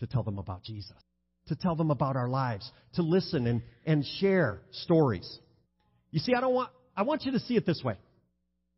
to 0.00 0.06
tell 0.08 0.24
them 0.24 0.38
about 0.38 0.64
Jesus, 0.64 0.96
to 1.46 1.54
tell 1.54 1.76
them 1.76 1.92
about 1.92 2.16
our 2.16 2.28
lives, 2.28 2.68
to 2.94 3.02
listen 3.02 3.46
and, 3.46 3.62
and 3.86 4.04
share 4.18 4.62
stories. 4.72 5.38
You 6.10 6.18
see, 6.18 6.34
I 6.34 6.40
don't 6.40 6.54
want, 6.54 6.70
I 6.96 7.02
want 7.02 7.22
you 7.22 7.32
to 7.32 7.40
see 7.40 7.54
it 7.54 7.64
this 7.64 7.82
way. 7.84 7.94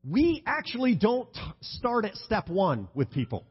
We 0.07 0.42
actually 0.45 0.97
don't 0.97 1.31
start 1.62 2.04
at 2.04 2.16
step 2.16 2.50
one 2.50 2.88
with 2.95 3.11
people. 3.11 3.47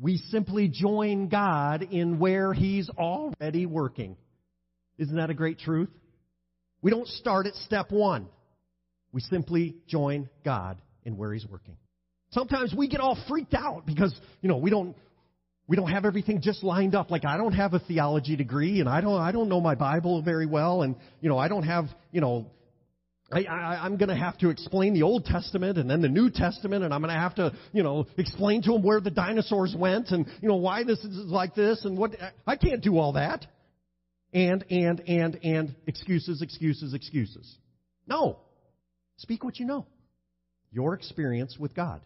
We 0.00 0.16
simply 0.30 0.68
join 0.68 1.28
God 1.28 1.82
in 1.82 2.18
where 2.18 2.54
He's 2.54 2.88
already 2.90 3.66
working. 3.66 4.16
Isn't 4.98 5.16
that 5.16 5.28
a 5.28 5.34
great 5.34 5.58
truth? 5.58 5.90
We 6.80 6.90
don't 6.90 7.06
start 7.06 7.46
at 7.46 7.54
step 7.56 7.92
one. 7.92 8.26
We 9.12 9.20
simply 9.20 9.76
join 9.86 10.30
God 10.44 10.80
in 11.04 11.18
where 11.18 11.32
He's 11.34 11.46
working. 11.46 11.76
Sometimes 12.30 12.74
we 12.74 12.88
get 12.88 13.00
all 13.00 13.18
freaked 13.28 13.54
out 13.54 13.84
because, 13.84 14.14
you 14.40 14.48
know, 14.48 14.56
we 14.56 14.70
don't, 14.70 14.96
we 15.66 15.76
don't 15.76 15.90
have 15.90 16.04
everything 16.06 16.40
just 16.40 16.64
lined 16.64 16.94
up. 16.94 17.10
Like 17.10 17.24
I 17.26 17.36
don't 17.36 17.52
have 17.52 17.74
a 17.74 17.80
theology 17.80 18.36
degree 18.36 18.80
and 18.80 18.88
I 18.88 19.00
don't, 19.00 19.20
I 19.20 19.32
don't 19.32 19.48
know 19.48 19.60
my 19.60 19.74
Bible 19.74 20.22
very 20.22 20.46
well 20.46 20.82
and, 20.82 20.96
you 21.20 21.28
know, 21.28 21.36
I 21.36 21.48
don't 21.48 21.64
have, 21.64 21.86
you 22.12 22.20
know, 22.20 22.46
I, 23.32 23.44
I, 23.44 23.84
I'm 23.84 23.96
going 23.96 24.08
to 24.08 24.16
have 24.16 24.38
to 24.38 24.50
explain 24.50 24.92
the 24.94 25.02
Old 25.02 25.24
Testament 25.24 25.78
and 25.78 25.88
then 25.88 26.02
the 26.02 26.08
New 26.08 26.30
Testament, 26.30 26.82
and 26.82 26.92
I'm 26.92 27.00
going 27.00 27.14
to 27.14 27.20
have 27.20 27.34
to, 27.36 27.52
you 27.72 27.82
know, 27.82 28.06
explain 28.16 28.62
to 28.62 28.72
them 28.72 28.82
where 28.82 29.00
the 29.00 29.10
dinosaurs 29.10 29.74
went 29.76 30.10
and, 30.10 30.26
you 30.40 30.48
know, 30.48 30.56
why 30.56 30.82
this 30.84 30.98
is 30.98 31.26
like 31.26 31.54
this 31.54 31.84
and 31.84 31.96
what. 31.96 32.12
I 32.46 32.56
can't 32.56 32.82
do 32.82 32.98
all 32.98 33.12
that. 33.12 33.46
And, 34.32 34.64
and, 34.70 35.00
and, 35.08 35.38
and 35.42 35.76
excuses, 35.86 36.42
excuses, 36.42 36.94
excuses. 36.94 37.56
No. 38.06 38.38
Speak 39.16 39.44
what 39.44 39.58
you 39.58 39.66
know. 39.66 39.86
Your 40.72 40.94
experience 40.94 41.56
with 41.58 41.74
God. 41.74 42.00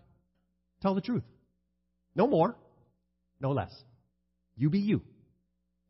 Tell 0.83 0.95
the 0.95 1.01
truth. 1.01 1.25
No 2.15 2.27
more, 2.27 2.55
no 3.41 3.53
less. 3.53 3.73
You 4.57 4.71
be 4.71 4.79
you. 4.79 5.03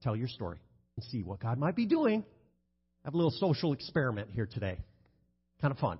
Tell 0.02 0.16
your 0.16 0.28
story 0.28 0.58
and 0.96 1.04
see 1.06 1.22
what 1.22 1.40
God 1.40 1.58
might 1.58 1.76
be 1.76 1.86
doing. 1.86 2.24
Have 3.04 3.14
a 3.14 3.16
little 3.16 3.30
social 3.32 3.72
experiment 3.72 4.30
here 4.32 4.46
today. 4.46 4.78
Kind 5.64 5.72
of 5.72 5.78
fun. 5.78 5.98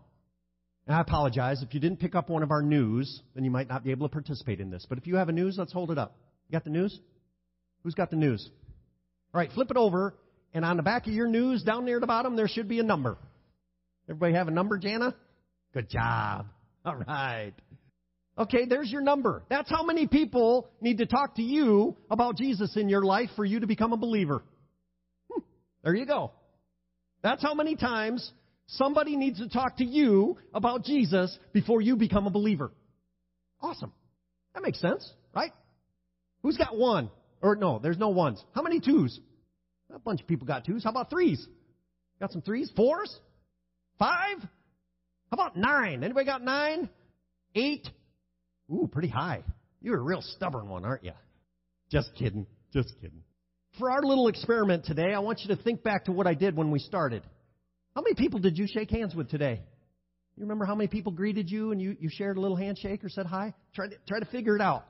And 0.87 0.95
I 0.95 1.01
apologize. 1.01 1.63
If 1.63 1.73
you 1.73 1.81
didn't 1.81 1.99
pick 1.99 2.15
up 2.15 2.29
one 2.29 2.43
of 2.43 2.51
our 2.51 2.61
news, 2.61 3.23
then 3.35 3.45
you 3.45 3.51
might 3.51 3.67
not 3.67 3.83
be 3.83 3.93
able 3.93 4.07
to 4.07 4.13
participate 4.13 4.61
in 4.61 4.69
this. 4.69 4.85
But 4.87 4.99
if 4.99 5.07
you 5.07 5.17
have 5.17 5.31
a 5.31 5.33
news, 5.33 5.57
let's 5.57 5.73
hold 5.73 5.91
it 5.91 5.97
up. 5.97 6.19
You 6.47 6.53
got 6.53 6.65
the 6.65 6.71
news? 6.71 7.01
Who's 7.83 7.95
got 7.95 8.11
the 8.11 8.17
news? 8.17 8.47
All 9.33 9.39
right, 9.39 9.51
flip 9.53 9.71
it 9.71 9.79
over, 9.79 10.15
and 10.53 10.67
on 10.67 10.77
the 10.77 10.83
back 10.83 11.07
of 11.07 11.15
your 11.15 11.29
news, 11.29 11.63
down 11.63 11.87
near 11.87 11.99
the 11.99 12.07
bottom, 12.07 12.37
there 12.37 12.47
should 12.47 12.69
be 12.69 12.79
a 12.79 12.83
number. 12.83 13.17
Everybody 14.07 14.35
have 14.35 14.49
a 14.49 14.51
number, 14.51 14.77
Jana? 14.77 15.15
Good 15.73 15.89
job. 15.89 16.45
All 16.85 16.97
right. 16.97 17.55
Okay, 18.37 18.67
there's 18.67 18.93
your 18.93 19.01
number. 19.01 19.45
That's 19.49 19.71
how 19.71 19.83
many 19.83 20.07
people 20.07 20.69
need 20.83 20.99
to 20.99 21.07
talk 21.07 21.37
to 21.37 21.43
you 21.43 21.97
about 22.11 22.37
Jesus 22.37 22.77
in 22.77 22.91
your 22.91 23.03
life 23.03 23.31
for 23.35 23.47
you 23.47 23.61
to 23.61 23.67
become 23.67 23.95
a 23.95 23.97
believer. 23.97 24.45
Hmm, 25.33 25.41
there 25.83 25.95
you 25.95 26.05
go. 26.05 26.33
That's 27.23 27.43
how 27.43 27.55
many 27.55 27.77
times 27.77 28.31
Somebody 28.67 29.17
needs 29.17 29.39
to 29.39 29.49
talk 29.49 29.77
to 29.79 29.85
you 29.85 30.39
about 30.53 30.85
Jesus 30.85 31.37
before 31.53 31.81
you 31.81 31.97
become 31.97 32.27
a 32.27 32.31
believer. 32.31 32.73
Awesome. 33.61 33.93
That 34.55 34.63
makes 34.63 34.81
sense, 34.81 35.11
right? 35.35 35.53
Who's 36.43 36.57
got 36.57 36.77
one? 36.77 37.11
Or 37.43 37.57
no, 37.57 37.79
there's 37.79 37.99
no 37.99 38.09
ones. 38.09 38.43
How 38.55 38.63
many 38.63 38.81
twos? 38.81 39.19
A 39.95 39.99
bunch 39.99 40.21
of 40.21 40.27
people 40.27 40.47
got 40.47 40.65
twos. 40.65 40.85
How 40.85 40.91
about 40.91 41.11
threes? 41.11 41.47
Got 42.21 42.33
some 42.33 42.43
threes? 42.43 42.71
Fours? 42.75 43.15
Five? 43.99 44.39
How 44.41 45.33
about 45.33 45.57
nine? 45.57 46.03
Anybody 46.03 46.27
got 46.27 46.43
nine? 46.43 46.89
Eight? 47.55 47.87
Ooh, 48.73 48.89
pretty 48.91 49.09
high. 49.09 49.43
You're 49.83 49.99
a 49.99 50.03
real 50.03 50.23
stubborn 50.23 50.69
one, 50.69 50.85
aren't 50.85 51.05
you? 51.05 51.13
Just 51.91 52.15
kidding. 52.15 52.47
Just 52.73 52.95
kidding. 53.01 53.23
For 53.79 53.91
our 53.91 54.03
little 54.03 54.29
experiment 54.29 54.85
today, 54.85 55.13
I 55.13 55.19
want 55.19 55.41
you 55.41 55.55
to 55.55 55.63
think 55.63 55.83
back 55.83 56.07
to 56.07 56.13
what 56.13 56.27
I 56.27 56.35
did 56.35 56.57
when 56.57 56.71
we 56.71 56.79
started. 56.79 57.23
How 57.95 58.03
many 58.03 58.15
people 58.15 58.41
did 58.41 58.59
you 58.59 58.67
shake 58.67 58.91
hands 58.91 59.15
with 59.15 59.31
today? 59.31 59.61
You 60.37 60.43
remember 60.43 60.65
how 60.65 60.75
many 60.75 60.89
people 60.89 61.13
greeted 61.13 61.49
you 61.49 61.71
and 61.71 61.81
you, 61.81 61.97
you 62.01 62.09
shared 62.11 62.37
a 62.37 62.41
little 62.41 62.57
handshake 62.57 63.05
or 63.05 63.09
said 63.09 63.27
hi? 63.27 63.55
Try 63.75 63.89
to, 63.89 63.95
try 64.09 64.19
to 64.19 64.27
figure 64.27 64.57
it 64.57 64.61
out. 64.61 64.85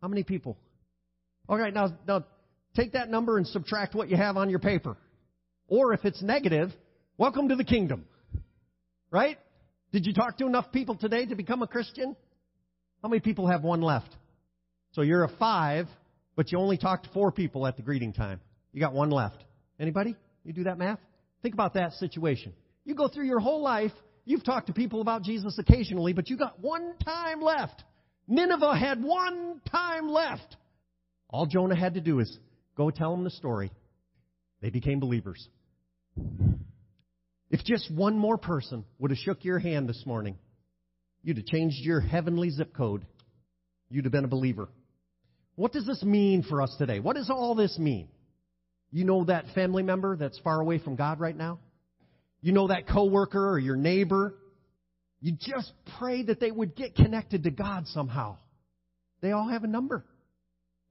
How 0.00 0.08
many 0.08 0.22
people? 0.22 0.56
All 1.48 1.58
right, 1.58 1.72
now, 1.72 1.88
now 2.08 2.24
take 2.74 2.92
that 2.92 3.10
number 3.10 3.36
and 3.36 3.46
subtract 3.46 3.94
what 3.94 4.08
you 4.08 4.16
have 4.16 4.38
on 4.38 4.48
your 4.48 4.58
paper. 4.58 4.96
Or 5.68 5.92
if 5.92 6.06
it's 6.06 6.22
negative, 6.22 6.72
welcome 7.18 7.50
to 7.50 7.56
the 7.56 7.64
kingdom. 7.64 8.06
Right? 9.10 9.38
Did 9.92 10.06
you 10.06 10.14
talk 10.14 10.38
to 10.38 10.46
enough 10.46 10.72
people 10.72 10.94
today 10.94 11.26
to 11.26 11.34
become 11.34 11.62
a 11.62 11.66
Christian? 11.66 12.16
How 13.02 13.10
many 13.10 13.20
people 13.20 13.48
have 13.48 13.62
one 13.62 13.82
left? 13.82 14.16
So 14.92 15.02
you're 15.02 15.24
a 15.24 15.36
five, 15.36 15.88
but 16.36 16.50
you 16.50 16.58
only 16.58 16.78
talked 16.78 17.04
to 17.04 17.10
four 17.12 17.32
people 17.32 17.66
at 17.66 17.76
the 17.76 17.82
greeting 17.82 18.14
time. 18.14 18.40
You 18.72 18.80
got 18.80 18.94
one 18.94 19.10
left. 19.10 19.44
Anybody? 19.78 20.16
You 20.42 20.54
do 20.54 20.64
that 20.64 20.78
math? 20.78 21.00
Think 21.44 21.52
about 21.52 21.74
that 21.74 21.92
situation. 21.92 22.54
You 22.86 22.94
go 22.94 23.06
through 23.06 23.26
your 23.26 23.38
whole 23.38 23.62
life, 23.62 23.92
you've 24.24 24.42
talked 24.42 24.68
to 24.68 24.72
people 24.72 25.02
about 25.02 25.24
Jesus 25.24 25.58
occasionally, 25.58 26.14
but 26.14 26.30
you 26.30 26.38
got 26.38 26.58
one 26.58 26.94
time 27.04 27.42
left. 27.42 27.84
Nineveh 28.26 28.74
had 28.74 29.04
one 29.04 29.60
time 29.70 30.08
left. 30.08 30.56
All 31.28 31.44
Jonah 31.44 31.76
had 31.76 31.94
to 31.94 32.00
do 32.00 32.20
is 32.20 32.38
go 32.78 32.90
tell 32.90 33.14
them 33.14 33.24
the 33.24 33.30
story. 33.30 33.70
They 34.62 34.70
became 34.70 35.00
believers. 35.00 35.46
If 37.50 37.62
just 37.62 37.92
one 37.92 38.16
more 38.16 38.38
person 38.38 38.86
would 38.98 39.10
have 39.10 39.18
shook 39.18 39.44
your 39.44 39.58
hand 39.58 39.86
this 39.86 40.02
morning, 40.06 40.38
you'd 41.22 41.36
have 41.36 41.46
changed 41.46 41.76
your 41.84 42.00
heavenly 42.00 42.48
zip 42.48 42.74
code. 42.74 43.04
You'd 43.90 44.06
have 44.06 44.12
been 44.12 44.24
a 44.24 44.28
believer. 44.28 44.70
What 45.56 45.72
does 45.72 45.84
this 45.84 46.02
mean 46.02 46.42
for 46.42 46.62
us 46.62 46.74
today? 46.78 47.00
What 47.00 47.16
does 47.16 47.28
all 47.28 47.54
this 47.54 47.78
mean? 47.78 48.08
You 48.94 49.04
know 49.04 49.24
that 49.24 49.46
family 49.56 49.82
member 49.82 50.16
that's 50.16 50.38
far 50.38 50.60
away 50.60 50.78
from 50.78 50.94
God 50.94 51.18
right 51.18 51.36
now? 51.36 51.58
You 52.40 52.52
know 52.52 52.68
that 52.68 52.86
coworker 52.86 53.50
or 53.50 53.58
your 53.58 53.74
neighbor? 53.74 54.36
You 55.20 55.32
just 55.32 55.72
pray 55.98 56.22
that 56.22 56.38
they 56.38 56.52
would 56.52 56.76
get 56.76 56.94
connected 56.94 57.42
to 57.42 57.50
God 57.50 57.88
somehow. 57.88 58.36
They 59.20 59.32
all 59.32 59.48
have 59.48 59.64
a 59.64 59.66
number. 59.66 60.04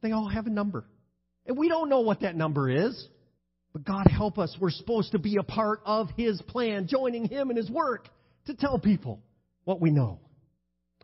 They 0.01 0.11
all 0.11 0.27
have 0.27 0.47
a 0.47 0.49
number. 0.49 0.83
And 1.45 1.57
we 1.57 1.69
don't 1.69 1.87
know 1.87 2.01
what 2.01 2.19
that 2.21 2.35
number 2.35 2.69
is. 2.69 3.07
But 3.71 3.85
God 3.85 4.05
help 4.07 4.37
us. 4.37 4.53
We're 4.59 4.69
supposed 4.69 5.13
to 5.13 5.19
be 5.19 5.37
a 5.37 5.43
part 5.43 5.79
of 5.85 6.09
His 6.17 6.41
plan, 6.41 6.87
joining 6.89 7.23
Him 7.29 7.51
in 7.51 7.55
His 7.55 7.71
work 7.71 8.09
to 8.47 8.53
tell 8.53 8.79
people 8.79 9.21
what 9.63 9.79
we 9.79 9.91
know. 9.91 10.19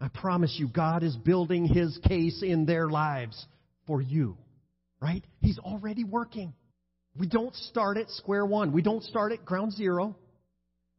I 0.01 0.09
promise 0.09 0.53
you, 0.59 0.67
God 0.67 1.03
is 1.03 1.15
building 1.15 1.65
His 1.65 1.97
case 2.09 2.43
in 2.43 2.65
their 2.65 2.89
lives 2.89 3.45
for 3.87 4.01
you. 4.01 4.35
Right? 5.01 5.23
He's 5.39 5.59
already 5.59 6.03
working. 6.03 6.53
We 7.17 7.27
don't 7.27 7.55
start 7.55 7.97
at 7.97 8.09
square 8.11 8.45
one. 8.45 8.71
We 8.71 8.81
don't 8.81 9.03
start 9.03 9.31
at 9.31 9.45
ground 9.45 9.73
zero. 9.73 10.15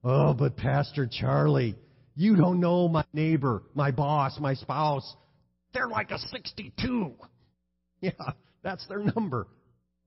Oh, 0.02 0.34
but 0.34 0.56
Pastor 0.56 1.08
Charlie, 1.10 1.76
you 2.14 2.36
don't 2.36 2.60
know 2.60 2.88
my 2.88 3.04
neighbor, 3.12 3.62
my 3.74 3.90
boss, 3.90 4.38
my 4.40 4.54
spouse. 4.54 5.16
They're 5.72 5.88
like 5.88 6.10
a 6.10 6.18
62. 6.18 7.14
Yeah, 8.02 8.12
that's 8.62 8.86
their 8.86 9.00
number. 9.00 9.46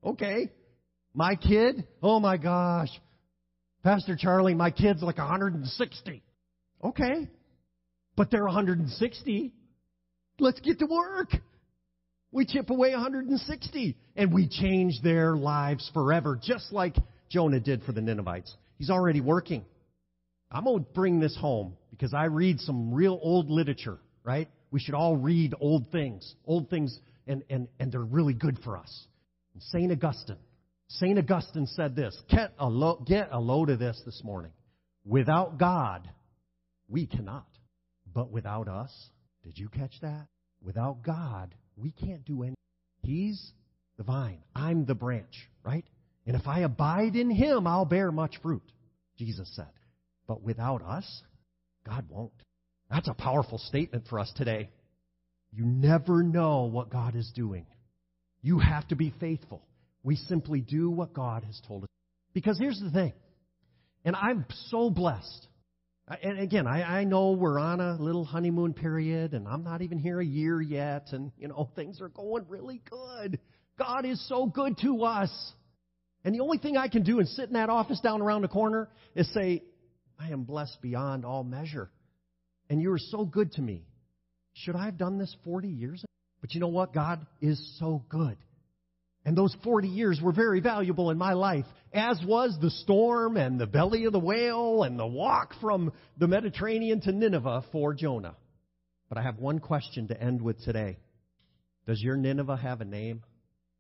Okay. 0.04 0.50
My 1.14 1.36
kid, 1.36 1.86
oh 2.02 2.20
my 2.20 2.38
gosh. 2.38 2.90
Pastor 3.84 4.16
Charlie, 4.16 4.56
my 4.56 4.72
kid's 4.72 5.04
like 5.04 5.20
160. 5.20 6.24
Okay. 6.84 7.30
But 8.16 8.32
they're 8.32 8.46
160. 8.46 9.54
Let's 10.40 10.60
get 10.62 10.80
to 10.80 10.88
work. 10.88 11.30
We 12.34 12.48
chip 12.48 12.72
away 12.72 12.94
160 12.94 13.96
and 14.16 14.34
we 14.34 14.48
change 14.50 15.00
their 15.04 15.36
lives 15.38 15.90
forever, 15.94 16.38
just 16.42 16.74
like 16.74 16.96
Jonah 17.30 17.60
did 17.60 17.84
for 17.84 17.92
the 17.92 18.02
Ninevites. 18.02 18.52
He's 18.80 18.90
already 18.90 19.22
working. 19.22 19.64
I'm 20.52 20.64
going 20.64 20.84
to 20.84 20.92
bring 20.94 21.20
this 21.20 21.38
home 21.40 21.78
because 21.92 22.12
I 22.12 22.26
read 22.26 22.60
some 22.60 22.92
real 22.92 23.20
old 23.22 23.52
literature, 23.52 24.00
right? 24.24 24.50
We 24.72 24.80
should 24.80 24.96
all 24.96 25.16
read 25.16 25.54
old 25.60 25.92
things, 25.92 26.34
old 26.44 26.72
things, 26.72 27.00
and, 27.28 27.44
and, 27.52 27.68
and 27.80 27.92
they're 27.92 28.02
really 28.02 28.34
good 28.34 28.58
for 28.64 28.78
us. 28.78 29.06
St. 29.60 29.92
Augustine. 29.92 30.38
St. 30.88 31.18
Augustine 31.20 31.68
said 31.68 31.96
this 31.96 32.20
get 32.30 32.54
a, 32.58 32.68
lo- 32.68 33.04
get 33.06 33.30
a 33.32 33.40
load 33.40 33.70
of 33.70 33.78
this 33.78 34.02
this 34.08 34.22
morning. 34.24 34.52
Without 35.06 35.60
God, 35.60 36.10
we 36.88 37.06
cannot. 37.06 37.48
But 38.12 38.32
without 38.32 38.68
us, 38.68 38.92
did 39.44 39.56
you 39.60 39.70
catch 39.70 39.94
that? 40.02 40.28
Without 40.64 41.04
God, 41.04 41.54
we 41.76 41.92
can't 41.92 42.26
do 42.26 42.44
anything. 42.44 42.56
He's 43.02 43.52
the 43.98 44.04
vine. 44.04 44.40
I'm 44.56 44.86
the 44.86 44.96
branch, 44.96 45.50
right? 45.64 45.86
And 46.26 46.36
if 46.36 46.48
I 46.48 46.60
abide 46.60 47.16
in 47.16 47.30
Him, 47.30 47.68
I'll 47.68 47.86
bear 47.86 48.12
much 48.12 48.36
fruit, 48.42 48.64
Jesus 49.18 49.50
said. 49.56 49.68
But 50.28 50.42
without 50.42 50.82
us, 50.82 51.06
God 51.86 52.06
won't. 52.10 52.32
That's 52.90 53.08
a 53.08 53.14
powerful 53.14 53.58
statement 53.58 54.06
for 54.10 54.20
us 54.20 54.32
today. 54.36 54.70
You 55.52 55.66
never 55.66 56.24
know 56.24 56.64
what 56.64 56.90
God 56.90 57.16
is 57.16 57.32
doing. 57.36 57.66
You 58.42 58.60
have 58.60 58.88
to 58.90 58.96
be 58.96 59.14
faithful. 59.20 59.62
We 60.04 60.16
simply 60.16 60.62
do 60.62 60.90
what 60.90 61.14
God 61.14 61.44
has 61.44 61.60
told 61.68 61.84
us. 61.84 61.90
Because 62.34 62.58
here's 62.58 62.80
the 62.80 62.90
thing, 62.90 63.14
and 64.04 64.16
I'm 64.16 64.46
so 64.70 64.90
blessed. 64.90 65.48
And 66.22 66.40
again, 66.40 66.68
I, 66.68 67.00
I 67.00 67.04
know 67.06 67.32
we're 67.32 67.60
on 67.60 67.80
a 67.80 67.96
little 67.96 68.26
honeymoon 68.26 68.74
period, 68.74 69.34
and 69.34 69.48
I'm 69.48 69.64
not 69.64 69.82
even 69.82 69.98
here 69.98 70.20
a 70.20 70.26
year 70.26 70.62
yet, 70.62 71.10
and 71.12 71.32
you 71.38 71.48
know 71.48 71.70
things 71.76 72.02
are 72.02 72.10
going 72.10 72.46
really 72.50 72.82
good. 72.90 73.40
God 73.78 74.06
is 74.06 74.26
so 74.28 74.46
good 74.46 74.78
to 74.80 75.04
us. 75.04 75.32
And 76.26 76.36
the 76.36 76.42
only 76.42 76.58
thing 76.58 76.78
I 76.78 76.88
can 76.88 77.04
do 77.04 77.20
and 77.20 77.28
sit 77.28 77.48
in 77.48 77.54
that 77.54 77.70
office 77.70 78.00
down 78.00 78.22
around 78.22 78.44
the 78.44 78.48
corner 78.48 78.90
is 79.16 79.32
say, 79.34 79.64
I 80.20 80.30
am 80.30 80.44
blessed 80.44 80.82
beyond 80.82 81.26
all 81.26 81.44
measure. 81.44 81.90
And 82.70 82.82
you 82.82 82.92
are 82.94 83.00
so 83.00 83.26
good 83.26 83.52
to 83.54 83.62
me. 83.62 83.84
Should 84.54 84.76
I 84.76 84.86
have 84.86 84.98
done 84.98 85.18
this 85.18 85.36
40 85.44 85.68
years 85.68 86.00
ago? 86.00 86.12
But 86.40 86.54
you 86.54 86.62
know 86.62 86.68
what? 86.68 86.94
God 86.94 87.26
is 87.42 87.78
so 87.80 88.04
good. 88.10 88.38
And 89.26 89.38
those 89.38 89.56
40 89.64 89.88
years 89.88 90.20
were 90.22 90.34
very 90.34 90.60
valuable 90.60 91.10
in 91.10 91.18
my 91.18 91.34
life, 91.34 91.66
as 91.94 92.22
was 92.26 92.58
the 92.60 92.70
storm 92.70 93.38
and 93.38 93.60
the 93.60 93.68
belly 93.68 94.06
of 94.06 94.12
the 94.12 94.20
whale 94.20 94.84
and 94.84 95.00
the 95.00 95.08
walk 95.08 95.54
from 95.62 95.94
the 96.18 96.28
Mediterranean 96.28 97.00
to 97.02 97.12
Nineveh 97.12 97.64
for 97.72 97.94
Jonah. 97.94 98.36
But 99.08 99.18
I 99.18 99.22
have 99.22 99.38
one 99.38 99.60
question 99.60 100.08
to 100.10 100.22
end 100.22 100.42
with 100.42 100.62
today. 100.64 100.98
Does 101.86 102.02
your 102.02 102.18
Nineveh 102.18 102.58
have 102.58 102.82
a 102.82 102.86
name? 102.86 103.24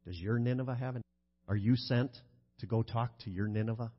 Does 0.06 0.17
your 0.17 0.39
Nineveh 0.39 0.75
have 0.75 0.95
a 0.95 0.99
name? 0.99 1.03
Are 1.47 1.56
you 1.56 1.75
sent 1.75 2.12
to 2.60 2.65
go 2.65 2.84
talk 2.84 3.17
to 3.19 3.29
your 3.29 3.47
Nineveh? 3.47 3.91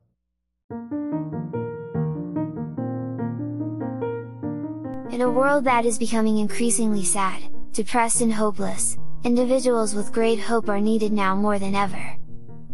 In 5.11 5.21
a 5.21 5.29
world 5.29 5.65
that 5.65 5.85
is 5.85 5.99
becoming 5.99 6.39
increasingly 6.39 7.03
sad, 7.03 7.41
depressed 7.71 8.21
and 8.21 8.33
hopeless, 8.33 8.97
individuals 9.25 9.95
with 9.95 10.13
great 10.13 10.39
hope 10.39 10.69
are 10.69 10.79
needed 10.79 11.11
now 11.11 11.35
more 11.35 11.57
than 11.57 11.73
ever. 11.73 12.15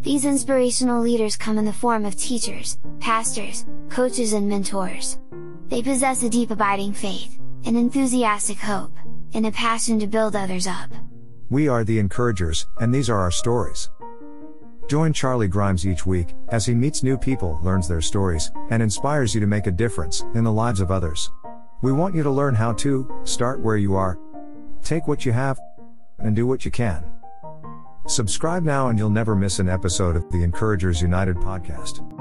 These 0.02 0.26
inspirational 0.26 1.02
leaders 1.02 1.38
come 1.38 1.58
in 1.58 1.64
the 1.64 1.72
form 1.72 2.06
of 2.06 2.18
teachers, 2.18 2.78
pastors, 3.00 3.66
coaches 3.88 4.34
and 4.34 4.50
mentors. 4.50 5.18
They 5.70 5.82
possess 5.82 6.24
a 6.24 6.30
deep 6.30 6.52
abiding 6.52 6.92
faith, 6.92 7.40
an 7.66 7.78
enthusiastic 7.78 8.58
hope, 8.58 8.92
and 9.34 9.46
a 9.46 9.52
passion 9.52 9.98
to 10.00 10.08
build 10.08 10.36
others 10.36 10.68
up. 10.68 10.92
We 11.50 11.70
are 11.70 11.86
the 11.86 12.00
encouragers, 12.00 12.68
and 12.82 12.94
these 12.94 13.10
are 13.10 13.20
our 13.20 13.32
stories. 13.32 13.90
Join 14.90 15.14
Charlie 15.14 15.48
Grimes 15.48 15.88
each 15.88 16.06
week, 16.06 16.36
as 16.50 16.66
he 16.66 16.74
meets 16.76 17.02
new 17.02 17.18
people, 17.18 17.62
learns 17.64 17.88
their 17.88 18.02
stories, 18.02 18.52
and 18.72 18.84
inspires 18.84 19.34
you 19.34 19.40
to 19.40 19.48
make 19.48 19.68
a 19.68 19.72
difference 19.72 20.26
in 20.34 20.44
the 20.44 20.52
lives 20.52 20.82
of 20.82 20.92
others. 20.92 21.32
We 21.82 21.94
want 21.94 22.14
you 22.14 22.24
to 22.24 22.30
learn 22.30 22.56
how 22.56 22.74
to 22.74 23.22
start 23.24 23.62
where 23.62 23.78
you 23.78 23.96
are, 23.96 24.20
take 24.84 25.08
what 25.08 25.26
you 25.26 25.32
have, 25.32 25.58
and 26.24 26.36
do 26.36 26.46
what 26.48 26.66
you 26.66 26.72
can. 26.72 27.04
Subscribe 28.08 28.64
now 28.64 28.90
and 28.90 28.98
you'll 28.98 29.10
never 29.10 29.36
miss 29.36 29.60
an 29.60 29.70
episode 29.70 30.16
of 30.16 30.30
the 30.32 30.44
Encouragers 30.44 31.02
United 31.02 31.38
podcast. 31.38 32.21